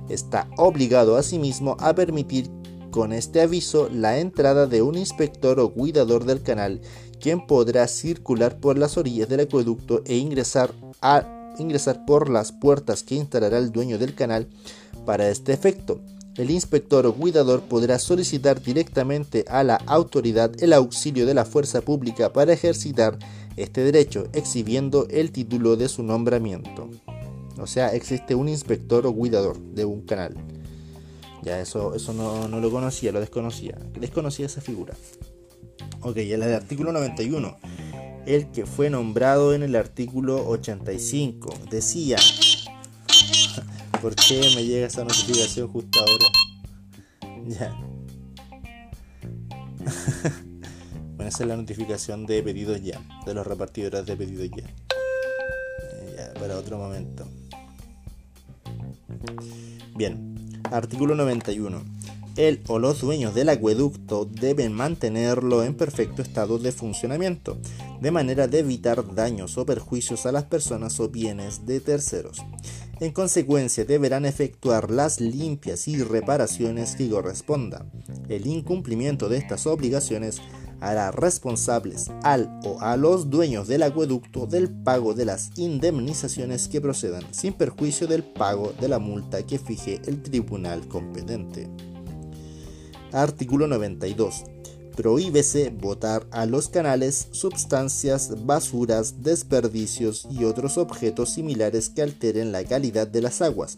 Está 0.10 0.50
obligado 0.58 1.16
asimismo 1.16 1.78
a 1.80 1.94
permitir 1.94 2.50
con 2.90 3.14
este 3.14 3.42
aviso 3.42 3.88
la 3.94 4.18
entrada 4.18 4.66
de 4.66 4.82
un 4.82 4.98
inspector 4.98 5.60
o 5.60 5.74
cuidador 5.74 6.26
del 6.26 6.42
canal, 6.42 6.82
quien 7.20 7.46
podrá 7.46 7.88
circular 7.88 8.60
por 8.60 8.80
las 8.80 8.98
orillas 8.98 9.30
del 9.30 9.42
acueducto 9.42 10.02
e 10.06 10.16
ingresar 10.16 10.74
a 11.02 11.37
ingresar 11.60 12.06
por 12.06 12.30
las 12.30 12.52
puertas 12.52 13.04
que 13.04 13.16
instalará 13.16 13.58
el 13.58 13.72
dueño 13.72 13.98
del 13.98 14.16
canal 14.16 14.48
para 15.06 15.30
este 15.30 15.54
efecto. 15.54 16.02
El 16.36 16.52
inspector 16.52 17.06
o 17.08 17.16
cuidador 17.16 17.62
podrá 17.62 17.98
solicitar 17.98 18.62
directamente 18.62 19.44
a 19.48 19.64
la 19.64 19.76
autoridad 19.88 20.52
el 20.62 20.74
auxilio 20.74 21.26
de 21.26 21.34
la 21.34 21.46
fuerza 21.46 21.82
pública 21.82 22.32
para 22.32 22.54
ejercitar 22.54 23.18
este 23.56 23.82
derecho, 23.82 24.28
exhibiendo 24.34 25.08
el 25.10 25.32
título 25.32 25.76
de 25.76 25.90
su 25.90 26.04
nombramiento. 26.04 26.90
O 27.60 27.66
sea, 27.66 27.94
existe 27.96 28.36
un 28.36 28.50
inspector 28.50 29.08
o 29.08 29.14
cuidador 29.16 29.60
de 29.60 29.86
un 29.86 30.02
canal. 30.02 30.36
Ya 31.42 31.60
eso, 31.60 31.96
eso 31.96 32.14
no, 32.14 32.48
no 32.48 32.60
lo 32.60 32.70
conocía, 32.70 33.12
lo 33.12 33.20
desconocía. 33.20 33.76
Desconocía 34.00 34.46
esa 34.46 34.62
figura. 34.62 34.94
Ok, 36.02 36.18
el 36.18 36.44
artículo 36.44 36.92
91 36.92 37.58
el 38.28 38.52
que 38.52 38.66
fue 38.66 38.90
nombrado 38.90 39.54
en 39.54 39.64
el 39.64 39.76
artículo 39.76 40.46
85. 40.50 41.50
Decía, 41.72 42.18
¿por 44.02 44.16
qué 44.16 44.52
me 44.54 44.66
llega 44.66 44.88
esa 44.88 45.04
notificación 45.04 45.70
justo 45.70 46.00
ahora? 46.00 46.26
Ya. 47.48 47.72
bueno, 51.16 51.30
esa 51.30 51.44
es 51.44 51.48
la 51.48 51.56
notificación 51.56 52.26
de 52.26 52.44
pedidos 52.44 52.82
ya, 52.84 53.02
de 53.26 53.34
los 53.34 53.48
repartidores 53.48 54.06
de 54.06 54.18
pedidos 54.18 54.50
ya. 54.50 54.66
Eh, 54.66 56.16
ya, 56.18 56.34
para 56.38 56.58
otro 56.58 56.78
momento. 56.78 57.26
Bien, 59.96 60.62
artículo 60.70 61.16
91 61.16 61.82
él 62.38 62.62
o 62.68 62.80
los 62.80 63.02
dueños 63.02 63.34
del 63.34 63.50
acueducto 63.50 64.26
deben 64.26 64.72
mantenerlo 64.72 65.64
en 65.64 65.76
perfecto 65.76 66.22
estado 66.22 66.60
de 66.60 66.72
funcionamiento, 66.72 67.58
de 68.00 68.12
manera 68.12 68.48
de 68.48 68.60
evitar 68.60 69.16
daños 69.16 69.58
o 69.58 69.66
perjuicios 69.66 70.26
a 70.26 70.32
las 70.32 70.44
personas 70.44 71.00
o 71.00 71.10
bienes 71.10 71.66
de 71.66 71.80
terceros. 71.80 72.38
En 73.00 73.12
consecuencia, 73.12 73.86
deberán 73.86 74.26
efectuar 74.26 74.90
las 74.90 75.20
limpias 75.20 75.88
y 75.88 76.02
reparaciones 76.02 76.96
que 76.96 77.10
correspondan. 77.10 77.92
El 78.30 78.48
incumplimiento 78.48 79.30
de 79.30 79.38
estas 79.38 79.68
obligaciones 79.68 80.42
hará 80.80 81.12
responsables 81.12 82.12
al 82.24 82.60
o 82.64 82.80
a 82.82 82.98
los 82.98 83.30
dueños 83.30 83.68
del 83.68 83.84
acueducto 83.84 84.46
del 84.46 84.70
pago 84.70 85.14
de 85.14 85.26
las 85.26 85.52
indemnizaciones 85.58 86.68
que 86.68 86.82
procedan, 86.82 87.24
sin 87.32 87.54
perjuicio 87.54 88.08
del 88.08 88.24
pago 88.24 88.74
de 88.80 88.88
la 88.88 89.00
multa 89.00 89.44
que 89.44 89.60
fije 89.60 90.02
el 90.06 90.22
tribunal 90.22 90.88
competente. 90.88 91.68
Artículo 93.12 93.68
92 93.68 94.44
prohíbese 94.98 95.70
botar 95.70 96.26
a 96.32 96.48
los 96.48 96.70
canales 96.70 97.28
sustancias, 97.30 98.46
basuras, 98.46 99.22
desperdicios 99.22 100.28
y 100.32 100.44
otros 100.44 100.80
objetos 100.80 101.30
similares 101.30 101.90
que 101.90 102.02
alteren 102.02 102.52
la 102.52 102.64
calidad 102.64 103.08
de 103.08 103.22
las 103.22 103.44
aguas. 103.44 103.78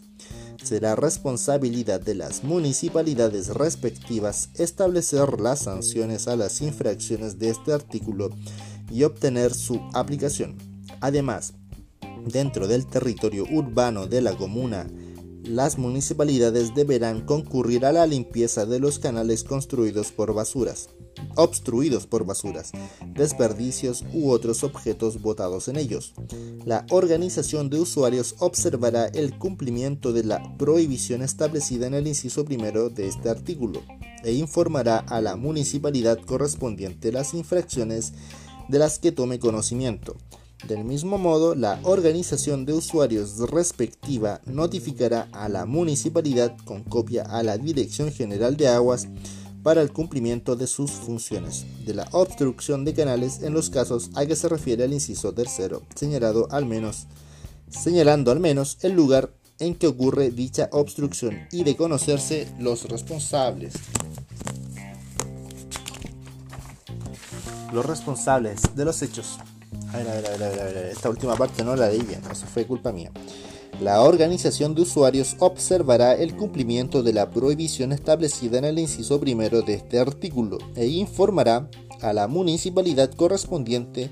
Será 0.64 0.96
responsabilidad 0.96 2.00
de 2.00 2.14
las 2.14 2.42
municipalidades 2.42 3.48
respectivas 3.48 4.48
establecer 4.54 5.40
las 5.40 5.60
sanciones 5.60 6.26
a 6.26 6.36
las 6.36 6.62
infracciones 6.62 7.38
de 7.38 7.50
este 7.50 7.74
artículo 7.74 8.30
y 8.90 9.02
obtener 9.02 9.52
su 9.52 9.78
aplicación. 9.92 10.56
Además, 11.02 11.52
dentro 12.26 12.66
del 12.66 12.86
territorio 12.86 13.44
urbano 13.50 14.06
de 14.06 14.22
la 14.22 14.34
comuna, 14.36 14.86
las 15.44 15.78
municipalidades 15.78 16.74
deberán 16.74 17.24
concurrir 17.24 17.84
a 17.86 17.92
la 17.92 18.06
limpieza 18.06 18.66
de 18.66 18.80
los 18.80 18.98
canales 18.98 19.44
construidos 19.44 20.12
por 20.12 20.34
basuras 20.34 20.88
obstruidos 21.36 22.06
por 22.06 22.24
basuras, 22.24 22.72
desperdicios 23.14 24.04
u 24.12 24.30
otros 24.30 24.64
objetos 24.64 25.20
botados 25.20 25.68
en 25.68 25.76
ellos. 25.76 26.14
La 26.64 26.86
organización 26.90 27.70
de 27.70 27.80
usuarios 27.80 28.36
observará 28.38 29.06
el 29.06 29.36
cumplimiento 29.38 30.12
de 30.12 30.24
la 30.24 30.56
prohibición 30.56 31.22
establecida 31.22 31.86
en 31.86 31.94
el 31.94 32.06
inciso 32.06 32.44
primero 32.44 32.90
de 32.90 33.08
este 33.08 33.30
artículo 33.30 33.82
e 34.22 34.32
informará 34.32 34.98
a 34.98 35.20
la 35.20 35.36
municipalidad 35.36 36.18
correspondiente 36.20 37.12
las 37.12 37.34
infracciones 37.34 38.12
de 38.68 38.78
las 38.78 38.98
que 38.98 39.12
tome 39.12 39.38
conocimiento. 39.38 40.16
Del 40.68 40.84
mismo 40.84 41.16
modo, 41.16 41.54
la 41.54 41.80
organización 41.84 42.66
de 42.66 42.74
usuarios 42.74 43.38
respectiva 43.50 44.40
notificará 44.44 45.28
a 45.32 45.48
la 45.48 45.64
municipalidad 45.64 46.54
con 46.64 46.84
copia 46.84 47.22
a 47.22 47.42
la 47.42 47.56
Dirección 47.56 48.12
General 48.12 48.56
de 48.56 48.68
Aguas 48.68 49.08
para 49.62 49.80
el 49.82 49.92
cumplimiento 49.92 50.56
de 50.56 50.66
sus 50.66 50.90
funciones, 50.90 51.64
de 51.86 51.94
la 51.94 52.08
obstrucción 52.12 52.84
de 52.84 52.94
canales 52.94 53.42
en 53.42 53.54
los 53.54 53.70
casos 53.70 54.10
a 54.14 54.26
que 54.26 54.36
se 54.36 54.48
refiere 54.48 54.84
el 54.84 54.92
inciso 54.92 55.32
tercero, 55.32 55.82
señalado 55.94 56.46
al 56.50 56.66
menos, 56.66 57.06
señalando 57.70 58.30
al 58.30 58.40
menos 58.40 58.78
el 58.82 58.92
lugar 58.92 59.32
en 59.58 59.74
que 59.74 59.86
ocurre 59.86 60.30
dicha 60.30 60.68
obstrucción 60.72 61.46
y 61.52 61.64
de 61.64 61.76
conocerse 61.76 62.48
los 62.58 62.88
responsables. 62.88 63.74
Los 67.72 67.86
responsables 67.86 68.60
de 68.74 68.84
los 68.84 69.00
hechos. 69.02 69.38
A 69.92 69.96
ver, 69.96 70.08
a 70.08 70.14
ver, 70.14 70.26
a 70.26 70.36
ver, 70.36 70.60
a 70.60 70.64
ver, 70.64 70.76
esta 70.86 71.10
última 71.10 71.34
parte 71.36 71.64
no 71.64 71.74
la 71.74 71.88
leí 71.88 72.02
bien, 72.02 72.20
eso 72.30 72.46
fue 72.46 72.64
culpa 72.64 72.92
mía. 72.92 73.10
La 73.80 74.02
organización 74.02 74.74
de 74.74 74.82
usuarios 74.82 75.36
observará 75.38 76.14
el 76.14 76.36
cumplimiento 76.36 77.02
de 77.02 77.12
la 77.12 77.30
prohibición 77.30 77.92
establecida 77.92 78.58
en 78.58 78.66
el 78.66 78.78
inciso 78.78 79.18
primero 79.18 79.62
de 79.62 79.74
este 79.74 79.98
artículo 79.98 80.58
e 80.76 80.86
informará 80.86 81.68
a 82.02 82.12
la 82.12 82.28
municipalidad 82.28 83.10
correspondiente 83.14 84.10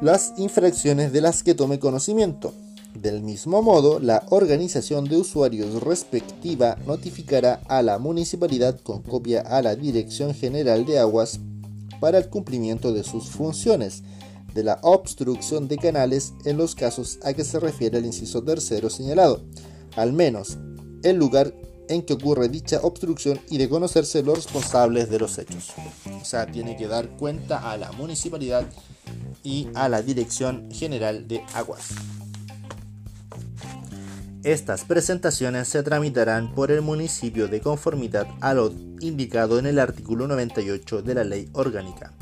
las 0.00 0.32
infracciones 0.38 1.12
de 1.12 1.20
las 1.20 1.42
que 1.42 1.54
tome 1.54 1.78
conocimiento. 1.78 2.54
Del 2.94 3.20
mismo 3.20 3.62
modo, 3.62 4.00
la 4.00 4.24
organización 4.30 5.04
de 5.04 5.16
usuarios 5.16 5.82
respectiva 5.82 6.76
notificará 6.86 7.60
a 7.68 7.82
la 7.82 7.98
municipalidad 7.98 8.80
con 8.80 9.02
copia 9.02 9.40
a 9.42 9.60
la 9.60 9.74
Dirección 9.74 10.34
General 10.34 10.86
de 10.86 10.98
Aguas 10.98 11.40
para 12.00 12.18
el 12.18 12.28
cumplimiento 12.28 12.92
de 12.92 13.04
sus 13.04 13.28
funciones 13.30 14.02
de 14.54 14.64
la 14.64 14.78
obstrucción 14.82 15.68
de 15.68 15.76
canales 15.76 16.32
en 16.44 16.56
los 16.56 16.74
casos 16.74 17.18
a 17.22 17.32
que 17.32 17.44
se 17.44 17.60
refiere 17.60 17.98
el 17.98 18.06
inciso 18.06 18.42
tercero 18.42 18.90
señalado, 18.90 19.42
al 19.96 20.12
menos 20.12 20.58
el 21.02 21.16
lugar 21.16 21.54
en 21.88 22.02
que 22.02 22.14
ocurre 22.14 22.48
dicha 22.48 22.80
obstrucción 22.82 23.40
y 23.50 23.58
de 23.58 23.68
conocerse 23.68 24.22
los 24.22 24.36
responsables 24.36 25.10
de 25.10 25.18
los 25.18 25.38
hechos. 25.38 25.70
O 26.20 26.24
sea, 26.24 26.46
tiene 26.46 26.76
que 26.76 26.86
dar 26.86 27.08
cuenta 27.16 27.70
a 27.70 27.76
la 27.76 27.92
municipalidad 27.92 28.66
y 29.42 29.68
a 29.74 29.88
la 29.88 30.02
Dirección 30.02 30.68
General 30.70 31.26
de 31.26 31.42
Aguas. 31.54 31.88
Estas 34.48 34.86
presentaciones 34.86 35.68
se 35.68 35.82
tramitarán 35.82 36.54
por 36.54 36.70
el 36.70 36.80
municipio 36.80 37.48
de 37.48 37.60
conformidad 37.60 38.26
a 38.40 38.54
lo 38.54 38.72
indicado 38.98 39.58
en 39.58 39.66
el 39.66 39.78
artículo 39.78 40.26
98 40.26 41.02
de 41.02 41.14
la 41.14 41.22
Ley 41.22 41.50
Orgánica 41.52 42.14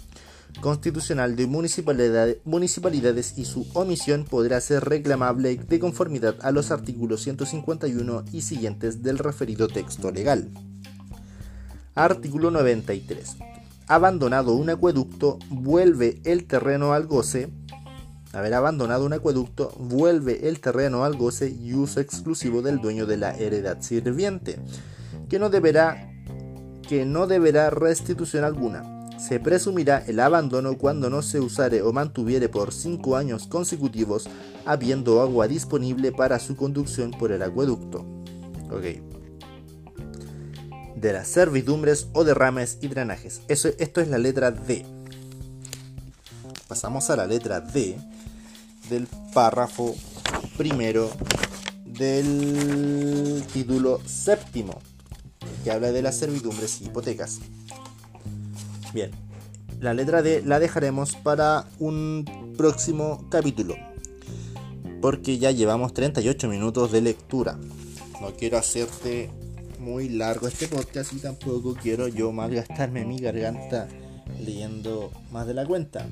constitucional 0.60 1.36
de 1.36 1.46
municipalidades 1.46 3.38
y 3.38 3.44
su 3.44 3.68
omisión 3.74 4.24
podrá 4.24 4.60
ser 4.60 4.84
reclamable 4.84 5.54
de 5.54 5.78
conformidad 5.78 6.34
a 6.42 6.50
los 6.50 6.72
artículos 6.72 7.22
151 7.22 8.24
y 8.32 8.40
siguientes 8.40 9.04
del 9.04 9.18
referido 9.18 9.68
texto 9.68 10.10
legal. 10.10 10.50
Artículo 11.94 12.50
93. 12.50 13.36
Abandonado 13.86 14.54
un 14.54 14.68
acueducto, 14.70 15.38
vuelve 15.48 16.20
el 16.24 16.46
terreno 16.46 16.92
al 16.92 17.06
goce. 17.06 17.50
Haber 18.36 18.52
abandonado 18.52 19.06
un 19.06 19.14
acueducto, 19.14 19.72
vuelve 19.78 20.46
el 20.46 20.60
terreno 20.60 21.04
al 21.04 21.16
goce 21.16 21.48
y 21.48 21.72
uso 21.72 22.00
exclusivo 22.00 22.60
del 22.60 22.82
dueño 22.82 23.06
de 23.06 23.16
la 23.16 23.34
heredad 23.34 23.80
sirviente, 23.80 24.58
que 25.30 25.38
no 25.38 25.48
deberá, 25.48 26.12
que 26.86 27.06
no 27.06 27.26
deberá 27.26 27.70
restitución 27.70 28.44
alguna 28.44 28.92
se 29.18 29.40
presumirá 29.40 30.04
el 30.06 30.20
abandono 30.20 30.76
cuando 30.76 31.08
no 31.08 31.22
se 31.22 31.40
usare 31.40 31.80
o 31.80 31.90
mantuviere 31.90 32.50
por 32.50 32.74
cinco 32.74 33.16
años 33.16 33.46
consecutivos, 33.46 34.28
habiendo 34.66 35.22
agua 35.22 35.48
disponible 35.48 36.12
para 36.12 36.38
su 36.38 36.56
conducción 36.56 37.12
por 37.12 37.32
el 37.32 37.42
acueducto. 37.42 38.04
De 40.94 41.12
las 41.14 41.28
servidumbres 41.28 42.08
o 42.12 42.24
derrames 42.24 42.76
y 42.82 42.88
drenajes. 42.88 43.40
Eso, 43.48 43.70
esto 43.78 44.02
es 44.02 44.08
la 44.08 44.18
letra 44.18 44.50
D. 44.50 44.84
Pasamos 46.68 47.08
a 47.08 47.16
la 47.16 47.26
letra 47.26 47.60
D 47.60 47.96
del 48.88 49.06
párrafo 49.32 49.94
primero 50.56 51.10
del 51.84 53.42
título 53.52 54.00
séptimo, 54.06 54.78
que 55.64 55.70
habla 55.70 55.92
de 55.92 56.02
las 56.02 56.16
servidumbres 56.16 56.80
y 56.80 56.86
hipotecas. 56.86 57.40
Bien, 58.92 59.10
la 59.80 59.94
letra 59.94 60.22
D 60.22 60.42
la 60.44 60.58
dejaremos 60.58 61.16
para 61.16 61.66
un 61.78 62.54
próximo 62.56 63.26
capítulo. 63.30 63.76
Porque 65.02 65.38
ya 65.38 65.50
llevamos 65.50 65.92
38 65.92 66.48
minutos 66.48 66.92
de 66.92 67.02
lectura. 67.02 67.58
No 68.20 68.34
quiero 68.34 68.56
hacerte 68.58 69.30
muy 69.78 70.08
largo 70.08 70.48
este 70.48 70.66
podcast 70.68 71.12
y 71.12 71.18
tampoco 71.18 71.74
quiero 71.74 72.08
yo 72.08 72.32
malgastarme 72.32 73.04
mi 73.04 73.18
garganta 73.18 73.86
leyendo 74.40 75.12
más 75.30 75.46
de 75.46 75.54
la 75.54 75.66
cuenta. 75.66 76.06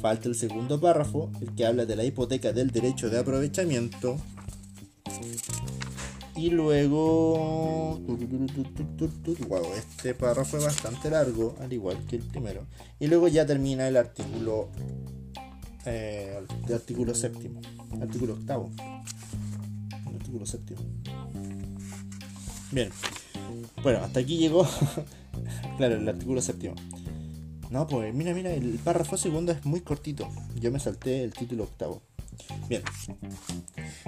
Falta 0.00 0.28
el 0.28 0.34
segundo 0.34 0.80
párrafo, 0.80 1.30
el 1.40 1.54
que 1.54 1.66
habla 1.66 1.86
de 1.86 1.96
la 1.96 2.04
hipoteca 2.04 2.52
del 2.52 2.70
derecho 2.70 3.10
de 3.10 3.18
aprovechamiento 3.18 4.18
y 6.38 6.50
luego. 6.50 7.98
Wow, 9.48 9.74
este 9.76 10.14
párrafo 10.14 10.56
fue 10.56 10.60
bastante 10.60 11.10
largo, 11.10 11.56
al 11.60 11.72
igual 11.72 11.98
que 12.06 12.16
el 12.16 12.22
primero. 12.22 12.66
Y 13.00 13.08
luego 13.08 13.26
ya 13.28 13.44
termina 13.44 13.88
el 13.88 13.96
artículo. 13.96 14.68
Eh, 15.84 16.38
el 16.68 16.74
artículo 16.74 17.14
séptimo. 17.14 17.60
Artículo 18.00 18.34
octavo. 18.34 18.70
El 20.08 20.14
artículo 20.14 20.46
séptimo. 20.46 20.80
Bien. 22.70 22.90
Bueno, 23.82 23.98
hasta 24.04 24.20
aquí 24.20 24.36
llegó. 24.36 24.64
claro, 25.76 25.96
el 25.96 26.08
artículo 26.08 26.40
séptimo. 26.40 26.76
No, 27.70 27.86
pues 27.86 28.14
mira, 28.14 28.32
mira, 28.32 28.52
el 28.52 28.78
párrafo 28.82 29.16
segundo 29.16 29.52
es 29.52 29.64
muy 29.66 29.80
cortito. 29.80 30.28
Yo 30.58 30.72
me 30.72 30.80
salté 30.80 31.22
el 31.22 31.32
título 31.32 31.64
octavo. 31.64 32.00
Bien. 32.68 32.82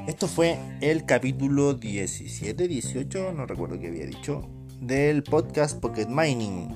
Esto 0.06 0.28
fue 0.28 0.58
el 0.80 1.04
capítulo 1.04 1.74
17, 1.74 2.68
18, 2.68 3.32
no 3.32 3.46
recuerdo 3.46 3.78
qué 3.78 3.88
había 3.88 4.06
dicho, 4.06 4.48
del 4.80 5.22
podcast 5.22 5.78
Pocket 5.78 6.06
Mining. 6.06 6.68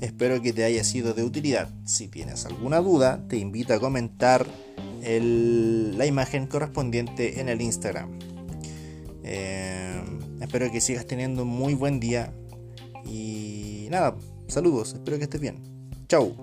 Espero 0.00 0.42
que 0.42 0.52
te 0.52 0.64
haya 0.64 0.82
sido 0.84 1.14
de 1.14 1.22
utilidad. 1.22 1.70
Si 1.84 2.08
tienes 2.08 2.44
alguna 2.44 2.80
duda, 2.80 3.26
te 3.28 3.36
invito 3.36 3.72
a 3.72 3.78
comentar 3.80 4.46
la 5.02 6.06
imagen 6.06 6.48
correspondiente 6.48 7.40
en 7.40 7.48
el 7.48 7.62
Instagram. 7.62 8.18
Eh, 9.22 10.02
espero 10.40 10.70
que 10.72 10.80
sigas 10.80 11.06
teniendo 11.06 11.42
un 11.42 11.48
muy 11.48 11.74
buen 11.74 12.00
día. 12.00 12.34
Y 13.04 13.86
nada, 13.90 14.16
saludos, 14.48 14.94
espero 14.94 15.18
que 15.18 15.24
estés 15.24 15.40
bien. 15.40 15.75
Chau. 16.08 16.36